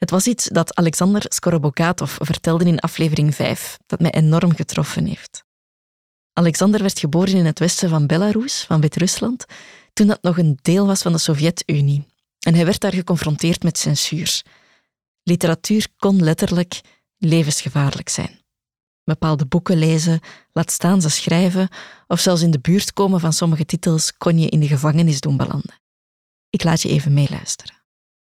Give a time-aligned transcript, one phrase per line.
[0.00, 5.44] Het was iets dat Alexander Skorobokatov vertelde in aflevering 5, dat mij enorm getroffen heeft.
[6.32, 9.44] Alexander werd geboren in het westen van Belarus, van Wit-Rusland,
[9.92, 12.06] toen dat nog een deel was van de Sovjet-Unie.
[12.38, 14.42] En hij werd daar geconfronteerd met censuur.
[15.22, 16.80] Literatuur kon letterlijk
[17.18, 18.40] levensgevaarlijk zijn.
[19.04, 20.20] Bepaalde boeken lezen,
[20.52, 21.68] laat staan ze schrijven,
[22.06, 25.36] of zelfs in de buurt komen van sommige titels kon je in de gevangenis doen
[25.36, 25.80] belanden.
[26.50, 27.79] Ik laat je even meeluisteren.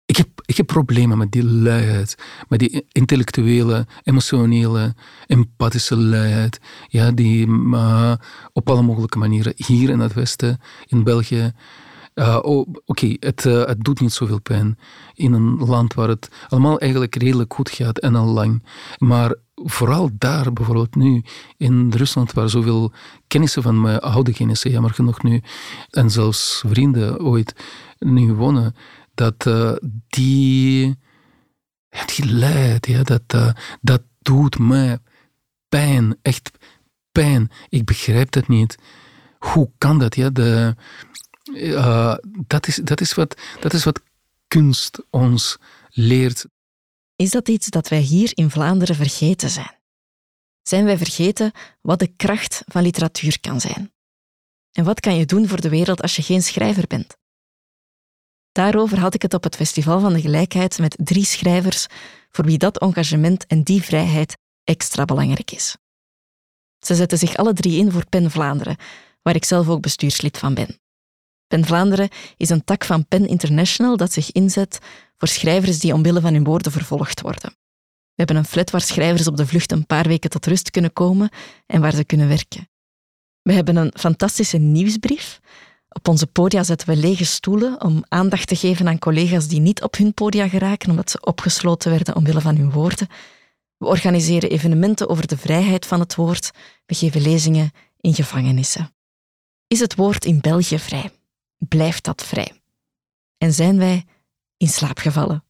[0.08, 2.18] Ik heb, ik heb problemen met die luiheid,
[2.48, 8.14] met die intellectuele, emotionele, empathische luiheid, ja, die uh,
[8.54, 11.54] op alle mogelijke manieren hier in het Westen, in België,
[12.16, 14.78] uh, oh, Oké, het, uh, het doet niet zoveel pijn
[15.14, 18.64] in een land waar het allemaal eigenlijk redelijk goed gaat en al lang.
[18.98, 21.24] Maar vooral daar, bijvoorbeeld nu,
[21.58, 22.92] in Rusland, waar zoveel
[23.28, 25.42] kennissen van mij, oude kennissen, jammer genoeg nu,
[25.90, 27.56] en zelfs vrienden ooit
[28.00, 28.76] nu wonen,
[29.18, 29.76] dat uh,
[30.08, 30.98] die,
[32.16, 35.00] die leidt, ja, dat, uh, dat doet mij
[35.70, 36.52] pijn, echt
[37.12, 37.52] pijn.
[37.70, 38.78] Ik begrijp dat niet.
[39.38, 40.16] Hoe kan dat?
[40.16, 40.30] Ja?
[40.30, 40.76] De,
[41.54, 42.16] uh,
[42.48, 44.02] dat, is, dat, is wat, dat is wat
[44.48, 45.58] kunst ons
[45.90, 46.46] leert.
[47.16, 49.76] Is dat iets dat wij hier in Vlaanderen vergeten zijn?
[50.62, 51.52] Zijn wij vergeten
[51.82, 53.92] wat de kracht van literatuur kan zijn?
[54.72, 57.18] En wat kan je doen voor de wereld als je geen schrijver bent?
[58.58, 61.88] Daarover had ik het op het Festival van de Gelijkheid met drie schrijvers
[62.30, 65.78] voor wie dat engagement en die vrijheid extra belangrijk is.
[66.80, 68.76] Ze zetten zich alle drie in voor PEN Vlaanderen,
[69.22, 70.80] waar ik zelf ook bestuurslid van ben.
[71.48, 74.80] PEN Vlaanderen is een tak van PEN International dat zich inzet
[75.18, 77.50] voor schrijvers die omwille van hun woorden vervolgd worden.
[77.90, 80.94] We hebben een flat waar schrijvers op de vlucht een paar weken tot rust kunnen
[80.94, 81.30] komen
[81.66, 82.70] en waar ze kunnen werken.
[83.42, 85.40] We hebben een fantastische nieuwsbrief
[85.98, 89.84] op onze podia zetten we lege stoelen om aandacht te geven aan collega's die niet
[89.84, 93.08] op hun podia geraken omdat ze opgesloten werden omwille van hun woorden.
[93.78, 96.52] We organiseren evenementen over de vrijheid van het woord.
[96.86, 98.94] We geven lezingen in gevangenissen.
[99.68, 101.12] Is het woord in België vrij?
[101.58, 102.52] Blijft dat vrij?
[103.38, 104.06] En zijn wij
[104.58, 105.44] in slaap gevallen?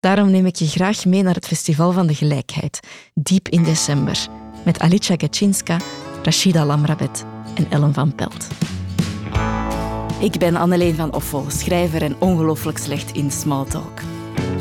[0.00, 2.80] Daarom neem ik je graag mee naar het Festival van de Gelijkheid,
[3.14, 4.26] diep in december,
[4.64, 5.80] met Alicia Gachinska,
[6.22, 8.48] Rashida Lamrabet en Ellen van Pelt.
[10.20, 14.00] Ik ben Anneleen van Offel, schrijver en ongelooflijk slecht in smalltalk.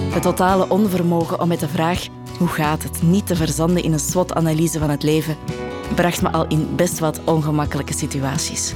[0.10, 2.08] Het totale onvermogen om met de vraag
[2.38, 5.38] hoe gaat het niet te verzanden in een SWOT-analyse van het leven
[5.96, 8.74] bracht me al in best wat ongemakkelijke situaties.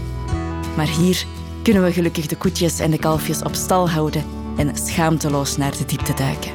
[0.76, 1.26] Maar hier
[1.64, 4.24] kunnen we gelukkig de koetjes en de kalfjes op stal houden
[4.58, 6.52] en schaamteloos naar de diepte duiken.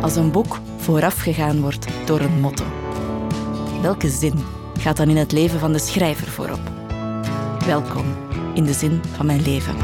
[0.00, 2.64] Als een boek voorafgegaan wordt door een motto.
[3.82, 4.44] Welke zin
[4.78, 6.79] gaat dan in het leven van de schrijver voorop?
[7.66, 8.16] Welkom
[8.54, 9.76] in de zin van mijn leven.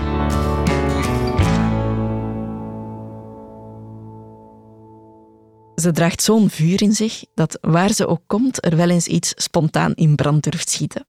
[5.75, 9.33] Ze draagt zo'n vuur in zich dat waar ze ook komt er wel eens iets
[9.37, 11.07] spontaan in brand durft schieten.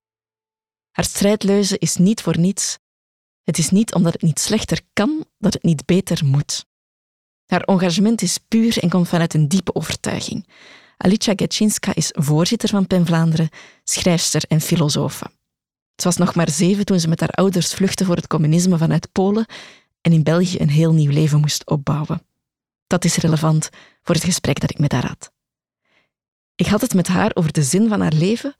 [0.91, 2.77] Haar strijdleuze is niet voor niets.
[3.43, 6.65] Het is niet omdat het niet slechter kan dat het niet beter moet.
[7.45, 10.47] Haar engagement is puur en komt vanuit een diepe overtuiging.
[10.97, 13.49] Alicia Getschinska is voorzitter van PEN Vlaanderen,
[13.83, 15.36] schrijfster en filosofe.
[15.97, 19.11] Ze was nog maar zeven toen ze met haar ouders vluchtte voor het communisme vanuit
[19.11, 19.45] Polen
[20.01, 22.21] en in België een heel nieuw leven moest opbouwen.
[22.87, 23.69] Dat is relevant
[24.01, 25.31] voor het gesprek dat ik met haar had.
[26.55, 28.55] Ik had het met haar over de zin van haar leven,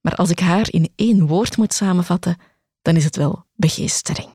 [0.00, 2.36] maar als ik haar in één woord moet samenvatten,
[2.82, 4.34] dan is het wel begeestering.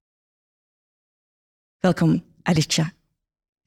[1.80, 2.94] Welkom, Alicia.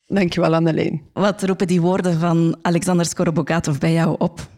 [0.06, 1.10] Dankjewel, Anneleen.
[1.12, 4.48] Wat roepen die woorden van Alexander Skorobokatov bij jou op?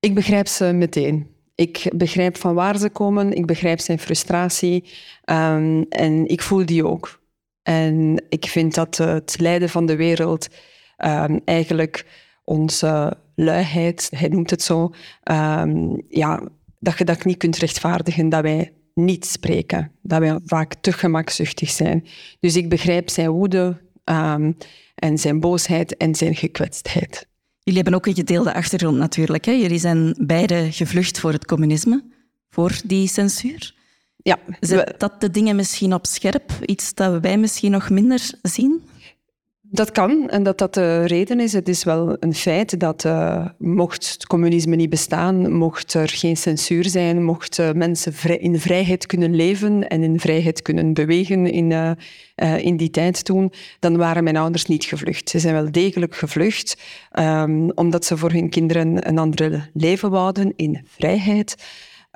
[0.00, 1.35] Ik begrijp ze meteen.
[1.56, 4.84] Ik begrijp van waar ze komen, ik begrijp zijn frustratie
[5.24, 7.20] um, en ik voel die ook.
[7.62, 10.48] En ik vind dat het lijden van de wereld
[11.04, 12.06] um, eigenlijk
[12.44, 14.90] onze luiheid, hij noemt het zo,
[15.30, 16.42] um, ja,
[16.80, 21.70] dat je dat niet kunt rechtvaardigen, dat wij niet spreken, dat wij vaak te gemakzuchtig
[21.70, 22.06] zijn.
[22.40, 23.80] Dus ik begrijp zijn woede
[24.94, 27.28] en zijn boosheid en zijn gekwetstheid.
[27.66, 29.44] Jullie hebben ook een gedeelde achtergrond natuurlijk.
[29.44, 29.52] Hè?
[29.52, 32.04] Jullie zijn beide gevlucht voor het communisme,
[32.50, 33.74] voor die censuur.
[34.16, 34.38] Ja.
[34.60, 36.52] Zet dat de dingen misschien op scherp?
[36.60, 38.82] Iets dat wij misschien nog minder zien?
[39.70, 41.52] Dat kan en dat dat de reden is.
[41.52, 46.36] Het is wel een feit dat uh, mocht het communisme niet bestaan, mocht er geen
[46.36, 51.70] censuur zijn, mochten mensen vrij, in vrijheid kunnen leven en in vrijheid kunnen bewegen in,
[51.70, 55.30] uh, in die tijd toen, dan waren mijn ouders niet gevlucht.
[55.30, 56.82] Ze zijn wel degelijk gevlucht,
[57.18, 61.56] um, omdat ze voor hun kinderen een ander leven wouden in vrijheid.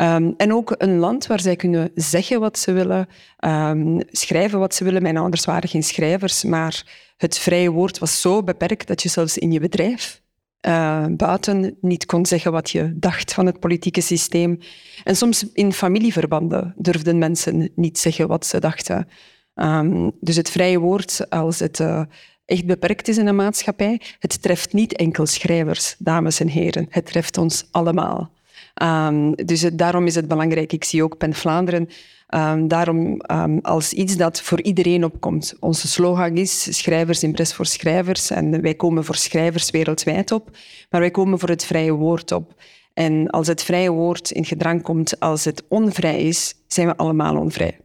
[0.01, 3.09] Ehm, en ook een land waar zij kunnen zeggen wat ze willen,
[3.39, 5.03] ehm, schrijven wat ze willen.
[5.03, 6.85] Mijn ouders waren geen schrijvers, maar
[7.17, 10.23] het vrije woord was zo beperkt dat je zelfs in je bedrijf
[10.67, 14.59] uh, buiten niet kon zeggen wat je dacht van het politieke systeem.
[15.05, 19.09] En soms in familieverbanden durfden mensen niet zeggen wat ze dachten.
[19.55, 22.03] Um, dus het vrije woord, als het uh,
[22.45, 26.87] echt beperkt is in een maatschappij, het treft niet enkel schrijvers, dames en heren.
[26.91, 28.39] Het treft ons allemaal.
[28.83, 30.73] Um, dus daarom is het belangrijk.
[30.73, 31.89] Ik zie ook Pen Vlaanderen
[32.35, 35.55] Um, daarom um, als iets dat voor iedereen opkomt.
[35.61, 38.31] Onze slogan is schrijvers in pres voor schrijvers.
[38.31, 40.51] En wij komen voor schrijvers wereldwijd op.
[40.91, 42.55] Maar wij komen voor het vrije woord op.
[42.95, 47.37] En als het vrije woord in gedrang komt, als het onvrij is, zijn we allemaal
[47.37, 47.79] onvrij.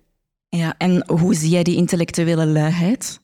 [0.50, 3.20] Ja, en hoe zie jij die intellectuele luiheid?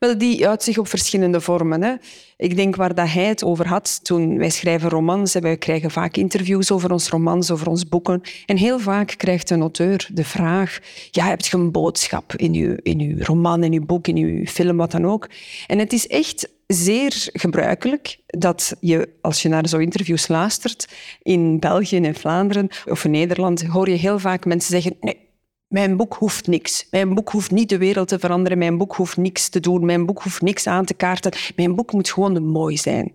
[0.00, 1.82] Wel, die uit zich op verschillende vormen.
[1.82, 1.94] Hè.
[2.36, 5.90] Ik denk waar dat hij het over had toen wij schrijven romans en wij krijgen
[5.90, 8.20] vaak interviews over ons romans, over ons boeken.
[8.46, 10.78] En heel vaak krijgt een auteur de vraag,
[11.10, 14.46] ja, heb je een boodschap in je, in uw roman, in je boek, in je
[14.46, 15.28] film, wat dan ook.
[15.66, 20.88] En het is echt zeer gebruikelijk dat je, als je naar zo'n interviews luistert,
[21.22, 25.28] in België en Vlaanderen of in Nederland, hoor je heel vaak mensen zeggen, nee,
[25.70, 26.86] mijn boek hoeft niks.
[26.90, 28.58] Mijn boek hoeft niet de wereld te veranderen.
[28.58, 29.84] Mijn boek hoeft niks te doen.
[29.84, 31.32] Mijn boek hoeft niks aan te kaarten.
[31.56, 33.12] Mijn boek moet gewoon mooi zijn.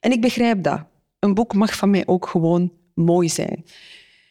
[0.00, 0.80] En ik begrijp dat.
[1.18, 3.64] Een boek mag van mij ook gewoon mooi zijn.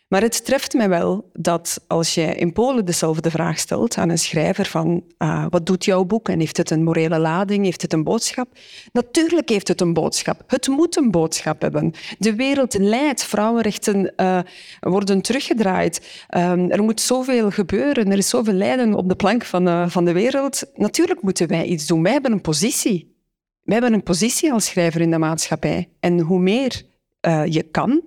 [0.09, 4.17] Maar het treft mij wel dat als je in Polen dezelfde vraag stelt aan een
[4.17, 7.94] schrijver van uh, wat doet jouw boek en heeft het een morele lading, heeft het
[7.94, 8.47] een boodschap?
[8.91, 10.44] Natuurlijk heeft het een boodschap.
[10.47, 11.94] Het moet een boodschap hebben.
[12.17, 14.39] De wereld leidt, vrouwenrechten uh,
[14.79, 16.25] worden teruggedraaid.
[16.38, 20.05] Um, er moet zoveel gebeuren, er is zoveel lijden op de plank van, uh, van
[20.05, 20.63] de wereld.
[20.75, 22.03] Natuurlijk moeten wij iets doen.
[22.03, 23.15] Wij hebben een positie.
[23.63, 25.89] Wij hebben een positie als schrijver in de maatschappij.
[26.00, 26.81] En hoe meer
[27.45, 28.01] je kan,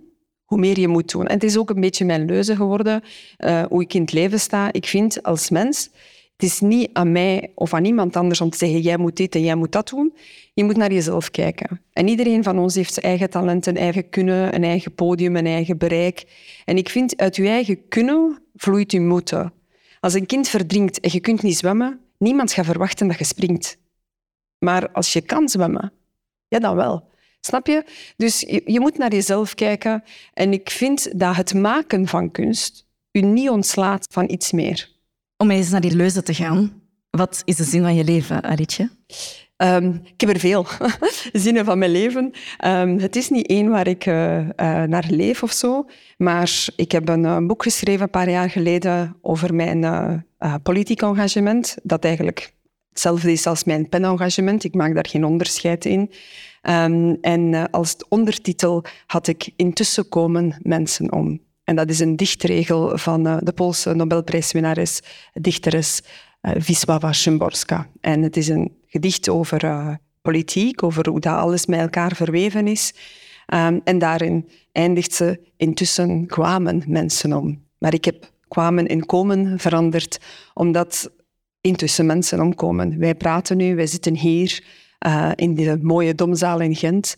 [0.52, 1.26] hoe meer je moet doen.
[1.26, 3.02] En het is ook een beetje mijn leuze geworden,
[3.38, 4.72] uh, hoe ik in het leven sta.
[4.72, 5.90] Ik vind als mens,
[6.36, 9.34] het is niet aan mij of aan iemand anders om te zeggen, jij moet dit
[9.34, 10.14] en jij moet dat doen.
[10.54, 11.80] Je moet naar jezelf kijken.
[11.92, 15.46] En iedereen van ons heeft zijn eigen talent, een eigen kunnen, een eigen podium, een
[15.46, 16.24] eigen bereik.
[16.64, 19.52] En ik vind, uit je eigen kunnen vloeit je moeten.
[20.00, 23.78] Als een kind verdrinkt en je kunt niet zwemmen, niemand gaat verwachten dat je springt.
[24.58, 25.92] Maar als je kan zwemmen,
[26.48, 27.10] ja dan wel.
[27.46, 27.84] Snap je?
[28.16, 30.02] Dus je, je, moet naar jezelf kijken.
[30.34, 34.90] En ik vind dat het maken van kunst u niet ontslaat van iets meer.
[35.36, 36.82] Om eens naar die leuze te gaan.
[37.10, 38.90] Wat is de zin van je leven, Alietje?
[39.56, 40.66] Um, ik heb er veel
[41.32, 42.32] zinnen van mijn leven.
[42.64, 44.46] Um, het is niet één waar ik uh, uh,
[44.82, 45.86] naar leef of zo.
[46.16, 51.02] Maar ik heb een, een, boek geschreven een paar jaar geleden over mijn uh, politiek
[51.02, 51.76] engagement.
[51.82, 52.52] Dat eigenlijk
[52.88, 54.64] hetzelfde is als mijn penengagement.
[54.64, 56.10] Ik maak daar geen onderscheid in.
[56.68, 61.40] Um, en uh, als ondertitel had ik Intussen komen mensen om.
[61.64, 65.00] En dat is een dichtregel van uh, de Poolse Nobelprijswinnares,
[65.32, 66.02] dichteres
[66.42, 67.88] uh, Wisława Szymborska.
[68.00, 72.94] En het is een gedicht over politiek, over hoe dat alles met elkaar verweven is.
[73.54, 77.62] Um, en daarin eindigt ze, intussen kwamen mensen om.
[77.78, 80.20] Maar ik heb kwamen in komen veranderd,
[80.54, 81.10] omdat
[81.60, 82.98] intussen mensen omkomen.
[82.98, 84.64] Wij praten nu, wij zitten hier
[85.06, 87.16] uh, in de mooie domzaal in Gent.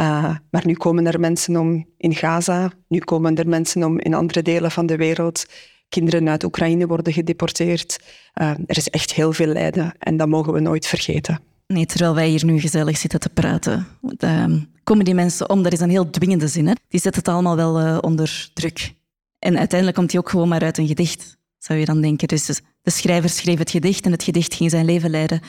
[0.00, 4.14] Uh, maar nu komen er mensen om in Gaza, nu komen er mensen om in
[4.14, 5.46] andere delen van de wereld.
[5.88, 7.98] Kinderen uit Oekraïne worden gedeporteerd.
[8.34, 11.40] Uh, er is echt heel veel lijden en dat mogen we nooit vergeten.
[11.66, 13.86] Nee, terwijl wij hier nu gezellig zitten te praten,
[14.18, 14.44] uh,
[14.84, 15.62] komen die mensen om.
[15.62, 16.66] Dat is een heel dwingende zin.
[16.66, 16.72] Hè?
[16.88, 18.94] Die zetten het allemaal wel onder druk.
[19.38, 22.28] En uiteindelijk komt die ook gewoon maar uit een gedicht, zou je dan denken.
[22.28, 22.46] Dus
[22.82, 25.40] de schrijver schreef het gedicht en het gedicht ging zijn leven leiden.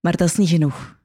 [0.00, 1.02] Maar dat is niet genoeg.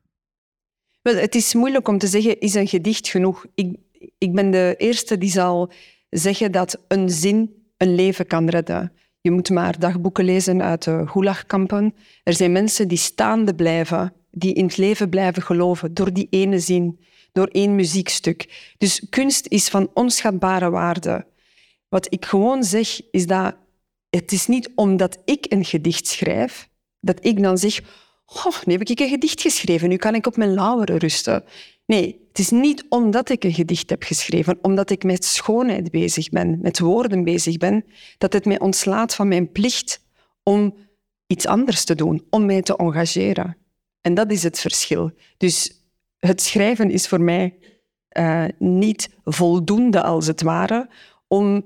[1.16, 3.46] Het is moeilijk om te zeggen, is een gedicht genoeg?
[3.56, 3.76] Ik,
[4.18, 5.72] ik ben de eerste die zal
[6.10, 8.92] zeggen dat een zin een leven kan redden.
[9.22, 11.96] Je moet maar dagboeken lezen uit de gulagkampen.
[12.24, 16.60] Er zijn mensen die staande blijven, die in het leven blijven geloven door die ene
[16.60, 17.00] zin,
[17.32, 18.74] door één muziekstuk.
[18.78, 21.26] Dus kunst is van onschatbare waarde.
[21.90, 23.56] Wat ik gewoon zeg, is dat
[24.10, 27.82] het is niet omdat ik een gedicht schrijf, dat ik dan zeg,
[28.46, 31.44] oh, nu heb ik een gedicht geschreven, nu kan ik op mijn lauweren rusten.
[31.86, 36.30] Nee, het is niet omdat ik een gedicht heb geschreven, omdat ik met schoonheid bezig
[36.30, 37.86] ben, met woorden bezig ben,
[38.18, 40.04] dat het mij ontslaat van mijn plicht
[40.44, 40.76] om
[41.28, 43.58] iets anders te doen, om mij te engageren.
[44.02, 45.12] En dat is het verschil.
[45.38, 45.84] Dus
[46.18, 47.58] het schrijven is voor mij
[48.18, 50.90] uh, niet voldoende, als het ware,
[51.28, 51.66] om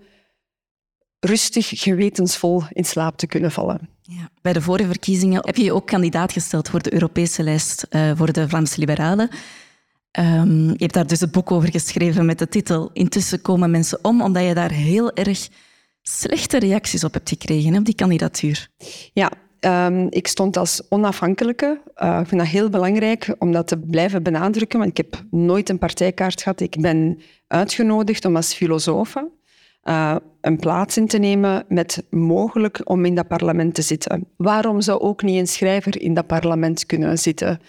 [1.23, 3.89] rustig, gewetensvol in slaap te kunnen vallen.
[4.01, 4.29] Ja.
[4.41, 8.11] Bij de vorige verkiezingen heb je je ook kandidaat gesteld voor de Europese lijst uh,
[8.15, 9.29] voor de Vlaamse Liberalen.
[10.11, 13.99] Ehm, je hebt daar dus een boek over geschreven met de titel Intussen komen mensen
[14.01, 15.47] om, omdat je daar heel erg
[16.01, 18.69] slechte reacties op hebt gekregen, op die kandidatuur.
[19.13, 21.81] Ja, ehm, ik stond als onafhankelijke.
[21.97, 25.69] Uh, ik vind dat heel belangrijk om dat te blijven benadrukken, want ik heb nooit
[25.69, 26.59] een partijkaart gehad.
[26.59, 29.15] Ik ben uitgenodigd om als filosoof
[29.83, 34.27] uh, een plaats in te nemen met mogelijk om in dat parlement te zitten.
[34.37, 37.59] Waarom zou ook niet een schrijver in dat parlement kunnen zitten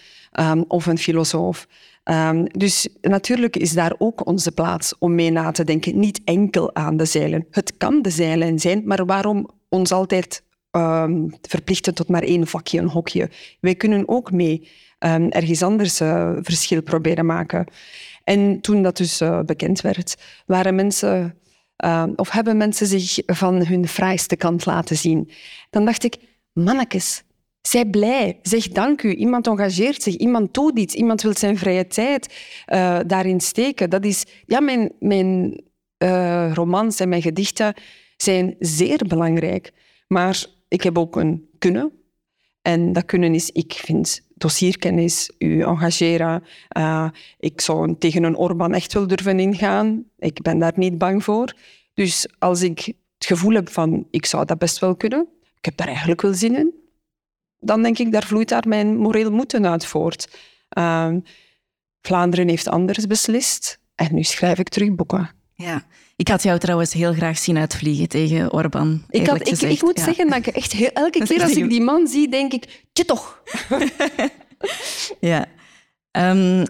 [0.40, 1.66] um, of een filosoof?
[2.04, 5.98] Um, dus natuurlijk is daar ook onze plaats om mee na te denken.
[5.98, 7.46] Niet enkel aan de zeilen.
[7.50, 12.78] Het kan de zeilen zijn, maar waarom ons altijd um, verplichten tot maar één vakje,
[12.78, 13.30] een hokje?
[13.60, 14.68] Wij kunnen ook mee
[15.28, 17.66] ergens anders uh, verschil proberen maken.
[18.24, 20.16] En toen dat dus uh, bekend werd,
[20.46, 21.38] waren mensen,
[21.84, 25.30] uh, of hebben mensen zich van hun fraaiste kant laten zien.
[25.70, 26.16] Dan dacht ik,
[26.52, 27.22] mannetjes,
[27.60, 28.38] zij blij.
[28.42, 29.14] Zeg dank u.
[29.14, 30.16] Iemand engageert zich.
[30.16, 30.94] Iemand doet iets.
[30.94, 32.34] Iemand wil zijn vrije tijd
[32.72, 33.90] uh, daarin steken.
[33.90, 34.24] Dat is...
[34.46, 35.60] Ja, mijn, mijn
[35.98, 37.74] uh, romans en mijn gedichten
[38.16, 39.72] zijn zeer belangrijk.
[40.08, 41.92] Maar ik heb ook een kunnen.
[42.66, 46.44] En dat kunnen is, ik vind, dossierkennis, u engageren.
[46.78, 50.04] Uh, ik zou tegen een Orban echt wel durven ingaan.
[50.18, 51.54] Ik ben daar niet bang voor.
[51.94, 52.78] Dus als ik
[53.18, 55.28] het gevoel heb van, ik zou dat best wel kunnen,
[55.58, 56.74] ik heb daar eigenlijk wel zin in,
[57.58, 60.38] dan denk ik, daar vloeit daar mijn moreel moeten uit voort.
[60.78, 61.14] Uh,
[62.00, 65.30] Vlaanderen heeft anders beslist en nu schrijf ik terug boeken.
[65.56, 65.82] Ja,
[66.16, 69.04] ik had jou trouwens heel graag zien uitvliegen tegen Orbán.
[69.08, 71.80] Ik, had, ik, ik, moet zeggen dat ik echt heel, elke keer als ik die
[71.80, 73.42] man zie, denk ik, tje toch.
[75.20, 75.46] ja.
[76.10, 76.64] Um,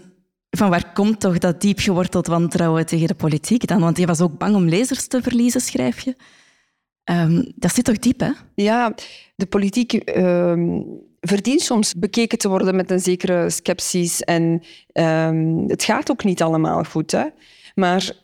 [0.51, 3.81] van waar komt toch dat diep geworteld wantrouwen tegen de politiek dan?
[3.81, 6.17] Want je was ook bang om lezers te verliezen, schrijf je.
[7.05, 8.31] Um, dat zit toch diep, hè?
[8.55, 8.95] Ja,
[9.37, 10.85] de politiek um,
[11.21, 14.21] verdient soms bekeken te worden met een zekere sceptisch.
[14.21, 14.63] En
[15.67, 17.11] het gaat ook niet allemaal goed.
[17.11, 17.25] Hè?
[17.75, 18.24] Maar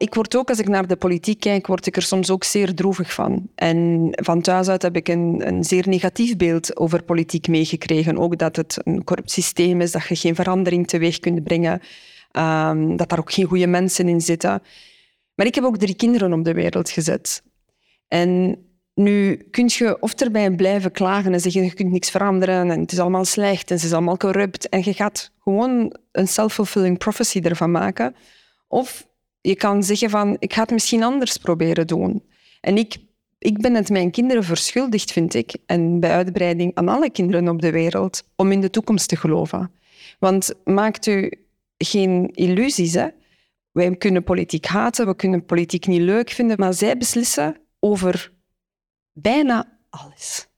[0.00, 2.74] ik word ook, als ik naar de politiek kijk, word ik er soms ook zeer
[2.74, 3.48] droevig van.
[3.54, 8.18] En van thuis uit heb ik een, een zeer negatief beeld over politiek meegekregen.
[8.18, 11.80] Ook dat het een corrupt systeem is, dat je geen verandering teweeg kunt brengen.
[12.96, 14.62] dat daar ook geen goede mensen in zitten.
[15.34, 17.42] Maar ik heb ook drie kinderen op de wereld gezet.
[18.08, 18.58] En
[18.94, 22.92] nu kun je of erbij blijven klagen en zeggen je kunt niks veranderen en het
[22.92, 27.40] is allemaal slecht en het is allemaal corrupt en je gaat gewoon een self-fulfilling prophecy
[27.40, 28.14] ervan maken.
[28.68, 29.08] Of
[29.40, 32.24] je kan zeggen van ik ga het misschien anders proberen doen.
[32.60, 32.96] En ik,
[33.38, 37.60] ik ben het mijn kinderen verschuldigd, vind ik, en bij uitbreiding aan alle kinderen op
[37.60, 39.72] de wereld, om in de toekomst te geloven.
[40.18, 41.32] Want maakt u
[41.78, 43.08] geen illusies, hè?
[43.72, 48.32] Wij kunnen politiek haten, we kunnen politiek niet leuk vinden, maar zij beslissen over
[49.12, 50.48] bijna alles.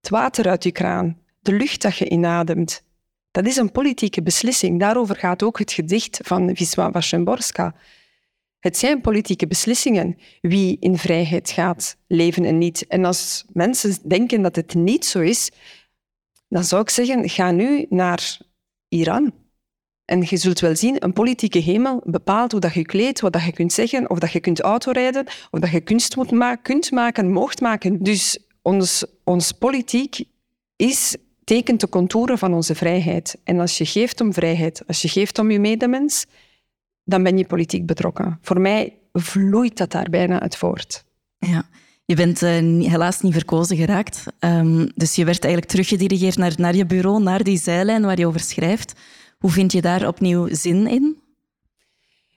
[0.00, 2.82] Het water uit je kraan, de lucht dat je inademt.
[3.30, 4.80] Dat is een politieke beslissing.
[4.80, 7.74] Daarover gaat ook het gedicht van Wisława Szymborska.
[8.60, 12.86] Het zijn politieke beslissingen wie in vrijheid gaat leven en niet.
[12.86, 15.50] En als mensen denken dat het niet zo is,
[16.48, 18.38] dan zou ik zeggen, ga nu naar
[18.88, 19.32] Iran.
[20.04, 23.44] En je zult wel zien, een politieke hemel bepaalt hoe dat je kleedt, wat dat
[23.44, 26.90] je kunt zeggen, of dat je kunt autorijden, of dat je kunst moet maken, kunt
[26.90, 28.02] maken, mocht maken.
[28.02, 30.24] Dus ons, ons politiek
[30.76, 33.36] is tekent de contouren van onze vrijheid.
[33.44, 36.26] En als je geeft om vrijheid, als je geeft om je medemens,
[37.04, 38.38] dan ben je politiek betrokken.
[38.42, 41.04] Voor mij vloeit dat daar bijna uit voort.
[41.38, 41.64] Ja.
[42.04, 44.24] Je bent uh, helaas niet verkozen geraakt.
[44.40, 48.26] Um, dus je werd eigenlijk teruggedirigeerd naar, naar je bureau, naar die zijlijn waar je
[48.26, 48.92] over schrijft.
[49.38, 51.18] Hoe vind je daar opnieuw zin in?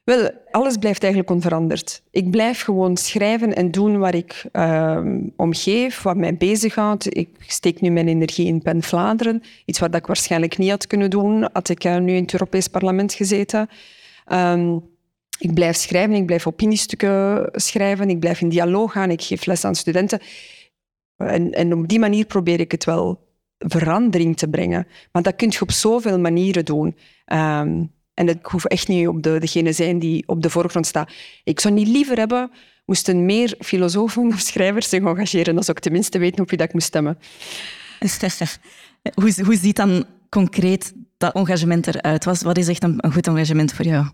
[0.03, 2.03] Wel, alles blijft eigenlijk onveranderd.
[2.11, 4.99] Ik blijf gewoon schrijven en doen waar ik uh,
[5.35, 7.17] om geef, wat mij bezighoudt.
[7.17, 11.09] Ik steek nu mijn energie in Pen Vlaanderen, iets wat ik waarschijnlijk niet had kunnen
[11.09, 13.69] doen had ik uh, nu in het Europees Parlement gezeten.
[14.31, 14.91] Um,
[15.39, 19.65] ik blijf schrijven, ik blijf opiniestukken schrijven, ik blijf in dialoog gaan, ik geef les
[19.65, 20.19] aan studenten.
[21.17, 23.27] En, en op die manier probeer ik het wel
[23.57, 24.87] verandering te brengen.
[25.11, 26.95] Maar dat kun je op zoveel manieren doen.
[27.25, 31.11] Um, en ik hoef echt niet op de, degene zijn die op de voorgrond staat.
[31.43, 32.51] Ik zou niet liever hebben,
[32.85, 36.67] moesten meer filosofen of schrijvers zich engageren, dan zou ik tenminste weten op wie dat
[36.67, 37.17] ik moet stemmen.
[39.21, 42.25] hoe, hoe ziet dan concreet dat engagement eruit?
[42.25, 44.05] Wat, wat is echt een, goed engagement voor jou?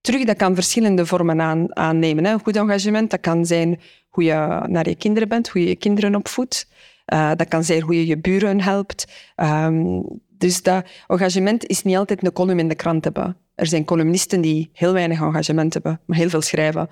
[0.00, 2.24] Terug, dat kan verschillende vormen aan, aannemen.
[2.24, 2.32] Hè.
[2.32, 5.76] Een goed engagement dat kan zijn hoe je naar je kinderen bent, hoe je je
[5.76, 6.68] kinderen opvoedt.
[7.12, 9.06] Uh, dat kan zijn hoe je je buren helpt.
[9.36, 13.36] Um, dus dat engagement is niet altijd een column in de krant hebben.
[13.54, 16.88] Er zijn columnisten die heel weinig engagement hebben, maar heel veel schrijven.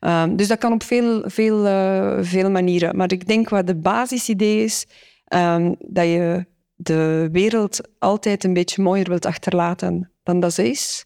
[0.00, 2.96] Um, dus dat kan op veel, veel, uh, veel manieren.
[2.96, 4.86] Maar ik denk wat de basisidee is,
[5.34, 6.46] um, dat je
[6.80, 11.04] de wereld altijd een beetje mooier wilt achterlaten dan dat ze is.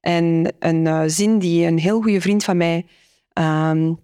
[0.00, 2.86] En een uh, zin die een heel goede vriend van mij
[3.34, 3.98] um,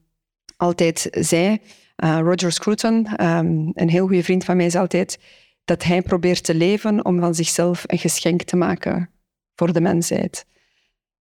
[0.57, 1.59] altijd zei,
[2.05, 5.19] uh, Roger Scruton, um, een heel goede vriend van mij, is altijd
[5.65, 9.11] dat hij probeert te leven om van zichzelf een geschenk te maken
[9.55, 10.47] voor de mensheid.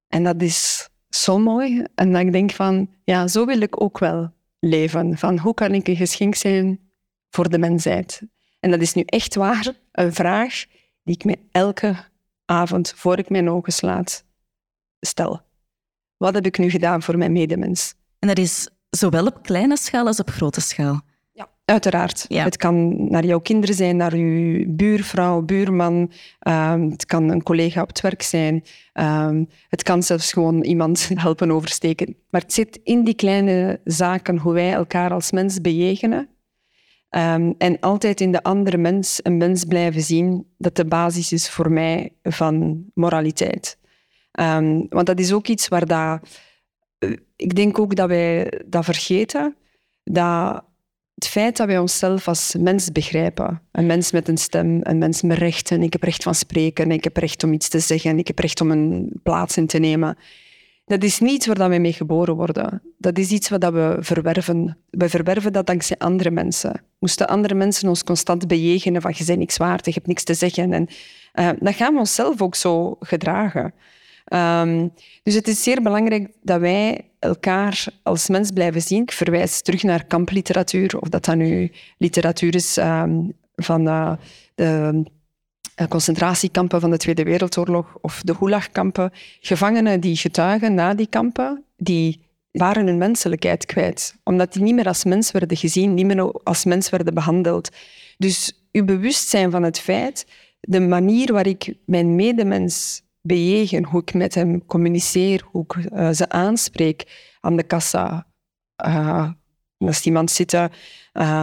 [0.07, 1.83] En dat is zo mooi.
[1.95, 5.17] En dan denk van, ja, zo wil ik ook wel leven.
[5.17, 6.79] Van hoe kan ik een geschenk zijn
[7.29, 8.21] voor de mensheid?
[8.59, 10.65] En dat is nu echt waar een vraag
[11.03, 11.95] die ik me elke
[12.45, 14.23] avond, voor ik mijn ogen slaat,
[14.99, 15.41] stel.
[16.17, 17.95] Wat heb ik nu gedaan voor mijn medemens?
[18.19, 21.01] En dat is zowel op kleine schaal als op grote schaal.
[21.31, 22.25] Ja, uiteraard.
[22.29, 26.11] Het kan naar jouw kinderen zijn, naar je buurvrouw, buurman.
[26.47, 28.63] Um, het kan een collega op het werk zijn.
[28.93, 32.15] Um, het kan zelfs gewoon iemand helpen oversteken.
[32.29, 36.29] Maar het zit in die kleine zaken, hoe wij elkaar als mens bejegenen.
[37.17, 41.49] Um, en altijd in de andere mens een mens blijven zien, dat de basis is
[41.49, 43.77] voor mij van moraliteit.
[44.39, 46.19] Um, want dat is ook iets waar dat,
[47.35, 49.55] ik denk ook dat wij dat vergeten,
[50.03, 50.63] dat
[51.13, 55.21] het feit dat wij onszelf als mens begrijpen, een mens met een stem, een mens
[55.21, 58.27] met rechten, ik heb recht van spreken, ik heb recht om iets te zeggen, ik
[58.27, 60.17] heb recht om een plaats in te nemen,
[60.85, 62.81] dat is niet waar we mee geboren worden.
[62.97, 64.77] Dat is iets wat we verwerven.
[64.89, 66.81] We verwerven dat dankzij andere mensen.
[66.99, 70.33] Moesten andere mensen ons constant bejegenen van je bent niks waard, je hebt niks te
[70.33, 70.73] zeggen.
[70.73, 70.87] En
[71.33, 73.73] uh, dan gaan we onszelf ook zo gedragen.
[74.33, 79.01] Um, dus het is zeer belangrijk dat wij elkaar als mens blijven zien.
[79.01, 84.13] Ik verwijs terug naar kampliteratuur, of dat dan nu literatuur is um, van uh,
[84.55, 85.13] de eh,
[85.89, 89.11] concentratiekampen van de Tweede Wereldoorlog of de Gulagkampen.
[89.39, 94.15] Gevangenen die getuigen na die kampen, die waren hun menselijkheid kwijt.
[94.23, 97.69] Omdat die niet meer als mens werden gezien, niet meer als mens werden behandeld.
[98.17, 100.27] Dus uw bewustzijn van het feit,
[100.59, 106.09] de manier waar ik mijn medemens bejegen, hoe ik met hem communiceer, hoe ik uh,
[106.09, 108.27] ze aanspreek aan de kassa,
[108.85, 109.29] uh,
[109.77, 110.53] als iemand zit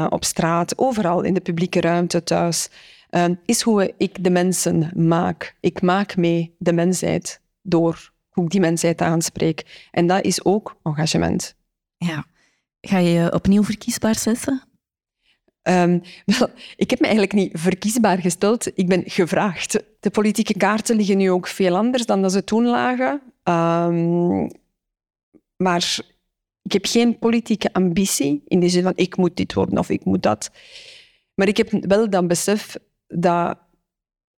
[0.08, 2.68] op straat, overal in de publieke ruimte thuis.
[3.12, 5.56] Ehm, is hoe ik de mensen maak.
[5.60, 9.88] Ik maak mee de mensheid door hoe ik die mensheid aanspreek.
[9.90, 11.56] En dat is ook engagement.
[11.96, 12.24] Ja.
[12.80, 14.62] Ga je je opnieuw verkiesbaar zetten?
[15.62, 18.78] Um, wel, ik heb me eigenlijk niet verkiesbaar gesteld.
[18.78, 19.82] Ik ben gevraagd.
[20.00, 23.22] De politieke kaarten liggen nu ook veel anders dan dat ze toen lagen.
[23.44, 24.50] Um,
[25.56, 25.98] maar
[26.62, 30.04] ik heb geen politieke ambitie in de zin van ik moet dit worden of ik
[30.04, 30.50] moet dat.
[31.34, 32.76] Maar ik heb wel dan besef
[33.14, 33.58] dat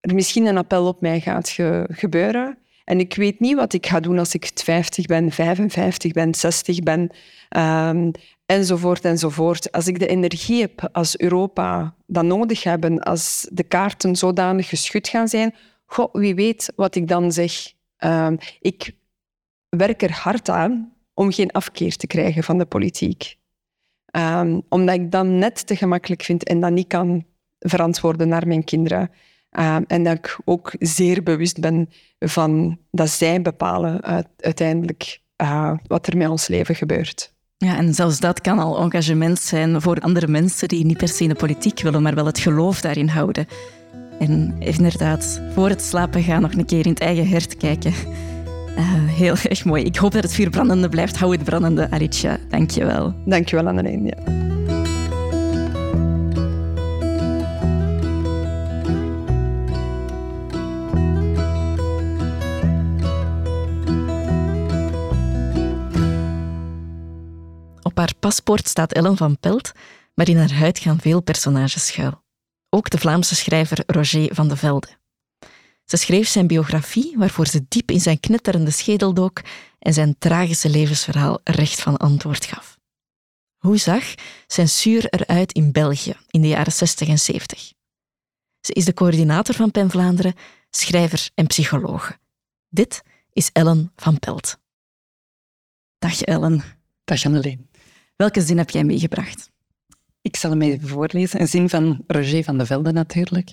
[0.00, 1.56] er misschien een appel op mij gaat
[1.88, 2.58] gebeuren.
[2.84, 6.78] En ik weet niet wat ik ga doen als ik 50 ben, 55 ben, 60
[6.80, 7.10] ben,
[7.56, 8.10] um,
[8.46, 9.72] enzovoort, enzovoort.
[9.72, 15.08] Als ik de energie heb als Europa dat nodig hebben, als de kaarten zodanig geschud
[15.08, 15.54] gaan zijn,
[15.86, 17.72] goh, wie weet wat ik dan zeg.
[17.98, 18.92] Um, ik
[19.68, 23.36] werk er hard aan om geen afkeer te krijgen van de politiek.
[24.16, 27.24] Um, omdat ik dat net te gemakkelijk vind en dat niet kan
[27.58, 29.10] verantwoorden naar mijn kinderen.
[29.58, 31.88] Uh, en dat ik ook zeer bewust ben
[32.18, 34.02] van dat zij bepalen
[34.36, 37.32] uiteindelijk uh, wat er met ons leven gebeurt.
[37.56, 41.22] Ja, en zelfs dat kan al engagement zijn voor andere mensen die niet per se
[41.22, 43.46] in de politiek willen, maar wel het geloof daarin houden.
[44.18, 47.92] En inderdaad, voor het slapen gaan nog een keer in het eigen hert kijken.
[48.78, 49.84] Uh, heel erg mooi.
[49.84, 51.16] Ik hoop dat het vuur brandende blijft.
[51.16, 52.38] Hou het brandende, Alicia.
[52.48, 53.14] Dank je wel.
[53.24, 54.06] Dank je wel, Annelien.
[54.06, 54.63] Ja.
[67.94, 69.72] Op haar paspoort staat Ellen van Pelt,
[70.14, 72.22] maar in haar huid gaan veel personages schuil.
[72.70, 74.88] Ook de Vlaamse schrijver Roger van de Velde.
[75.84, 79.42] Ze schreef zijn biografie, waarvoor ze diep in zijn knetterende schedel dook
[79.78, 82.78] en zijn tragische levensverhaal recht van antwoord gaf.
[83.58, 84.04] Hoe zag
[84.46, 87.72] censuur eruit in België in de jaren 60 en 70?
[88.60, 90.34] Ze is de coördinator van PEN Vlaanderen,
[90.70, 92.18] schrijver en psycholoog.
[92.68, 93.02] Dit
[93.32, 94.58] is Ellen van Pelt.
[95.98, 96.62] Dag Ellen.
[97.04, 97.72] Dag Anneleen.
[98.16, 99.50] Welke zin heb jij meegebracht?
[100.22, 101.40] Ik zal hem even voorlezen.
[101.40, 103.50] Een zin van Roger van de Velde natuurlijk.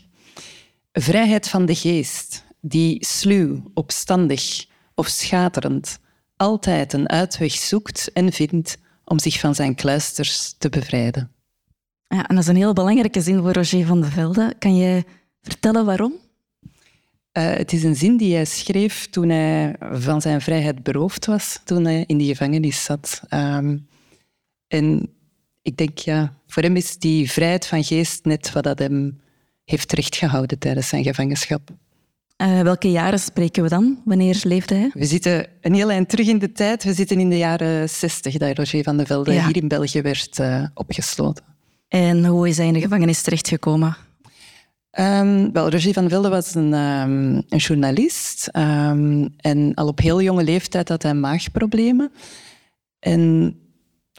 [0.92, 6.00] Vrijheid van de geest, die sluw, opstandig of schaterend,
[6.36, 11.32] altijd een uitweg zoekt en vindt om zich van zijn kluisters te bevrijden.
[12.08, 14.54] Ja, en dat is een heel belangrijke zin voor Roger van de Velde.
[14.60, 15.04] Kan je
[15.42, 16.14] vertellen waarom?
[17.38, 21.60] Uh, het is een zin die hij schreef toen hij van zijn vrijheid beroofd was,
[21.64, 23.22] toen hij in die gevangenis zat.
[23.30, 23.88] Um,
[24.72, 25.10] en
[25.62, 29.22] ik denk, ja, voor hem is die vrijheid van geest net wat dat hem
[29.66, 31.70] heeft rechtgehouden tijdens zijn gevangenschap.
[32.38, 34.02] Uh, welke jaren spreken we dan?
[34.06, 34.90] Wanneer leefde hij?
[34.94, 36.84] We zitten een heel eind terug in de tijd.
[36.84, 40.40] We zitten in de jaren 60 dat Roger van de Velde hier in België werd
[40.40, 41.44] uh, opgesloten.
[41.88, 43.98] En hoe is hij in de gevangenis terechtgekomen?
[45.00, 48.50] Um, wel, Roger van Velde was een, um, een journalist.
[48.58, 52.12] Um, en al op heel jonge leeftijd had hij maagproblemen.
[53.00, 53.56] En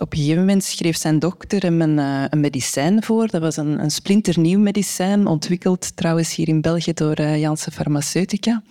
[0.03, 3.27] op een gegeven moment schreef zijn dokter hem een, uh, een medicijn voor.
[3.27, 8.63] Dat was een, een, splinternieuw medicijn, ontwikkeld trouwens hier in België door uh, Janssen Pharmaceutica.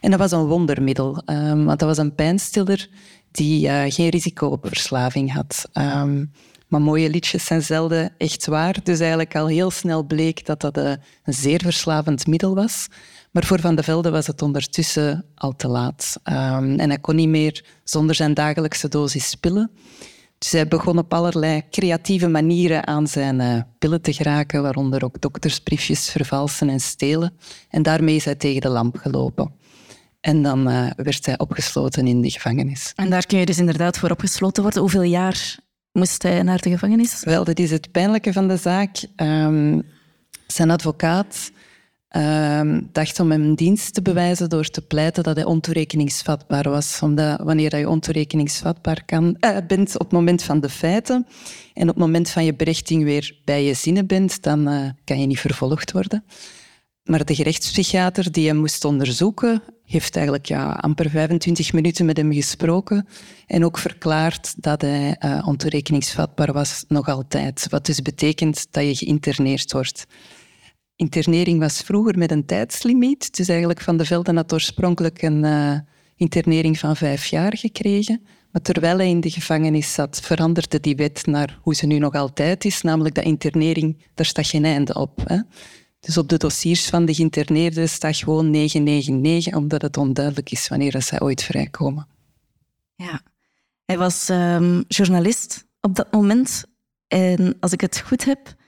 [0.00, 2.88] En dat was een wondermiddel, um, want dat was een pijnstiller
[3.30, 5.68] die uh, geen risico op verslaving had.
[5.72, 6.32] Um,
[6.68, 8.76] maar mooie liedjes zijn zelden echt waar.
[8.82, 12.86] Dus eigenlijk al heel snel bleek dat dat een zeer verslavend middel was.
[13.30, 16.20] Maar voor Van de Velde was het ondertussen al te laat.
[16.24, 19.70] Um, en hij kon niet meer zonder zijn dagelijkse dosis pillen.
[20.40, 25.20] Dus hij begon op allerlei creatieve manieren aan zijn uh, pillen te geraken, waaronder ook
[25.20, 27.32] doktersbriefjes vervalsen en stelen.
[27.68, 29.52] En daarmee is hij tegen de lamp gelopen.
[30.20, 32.92] En dan uh, werd hij opgesloten in de gevangenis.
[32.96, 34.80] En daar kun je dus inderdaad voor opgesloten worden.
[34.80, 35.58] Hoeveel jaar
[35.92, 37.24] moest hij naar de gevangenis?
[37.24, 39.04] Wel, dat is het pijnlijke van de zaak.
[39.16, 39.82] Um,
[40.46, 41.50] zijn advocaat
[42.16, 46.98] um, dacht om hem dienst te bewijzen door te pleiten dat hij ontoerekeningsvatbaar was.
[47.02, 51.26] Omdat wanneer je ontoerekeningsvatbaar kan, uh, bent op het moment van de feiten
[51.74, 55.20] en op het moment van je berechting weer bij je zinnen bent, dan uh, kan
[55.20, 56.24] je niet vervolgd worden.
[57.04, 62.32] Maar de gerechtspsychiater die hem moest onderzoeken, heeft eigenlijk ja, amper 25 minuten met hem
[62.32, 63.06] gesproken
[63.46, 67.66] en ook verklaard dat hij uh, ontoerekeningsvatbaar was nog altijd.
[67.68, 70.06] Wat dus betekent dat je geïnterneerd wordt.
[71.00, 73.36] Internering was vroeger met een tijdslimiet.
[73.36, 75.78] Dus eigenlijk Van de Velden had oorspronkelijk een uh,
[76.16, 78.22] internering van vijf jaar gekregen.
[78.52, 82.14] Maar terwijl hij in de gevangenis zat, veranderde die wet naar hoe ze nu nog
[82.14, 85.22] altijd is, namelijk dat internering, daar staat geen einde op.
[85.24, 85.40] Hè.
[86.00, 91.02] Dus op de dossiers van de geïnterneerden staat gewoon 999, omdat het onduidelijk is wanneer
[91.02, 92.06] zij ooit vrijkomen.
[92.94, 93.20] Ja,
[93.84, 96.64] hij was um, journalist op dat moment.
[97.08, 98.58] En als ik het goed heb,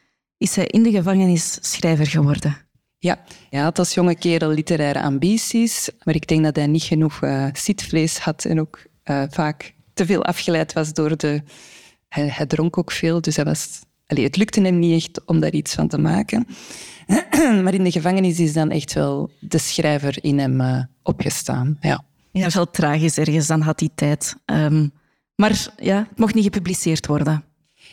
[0.43, 2.57] is hij in de gevangenis schrijver geworden.
[2.99, 7.23] Ja, hij had als jonge kerel literaire ambities, maar ik denk dat hij niet genoeg
[7.23, 11.43] uh, zitvlees had en ook uh, vaak te veel afgeleid was door de...
[12.09, 13.81] Hij, hij dronk ook veel, dus hij was...
[14.07, 16.47] Allee, het lukte hem niet echt om daar iets van te maken.
[17.63, 21.77] maar in de gevangenis is dan echt wel de schrijver in hem uh, opgestaan.
[21.81, 22.05] Ja.
[22.31, 24.37] ja, dat is wel tragisch ergens, dan had hij tijd.
[24.47, 24.93] Um,
[25.37, 27.45] maar ja, het mocht niet gepubliceerd worden.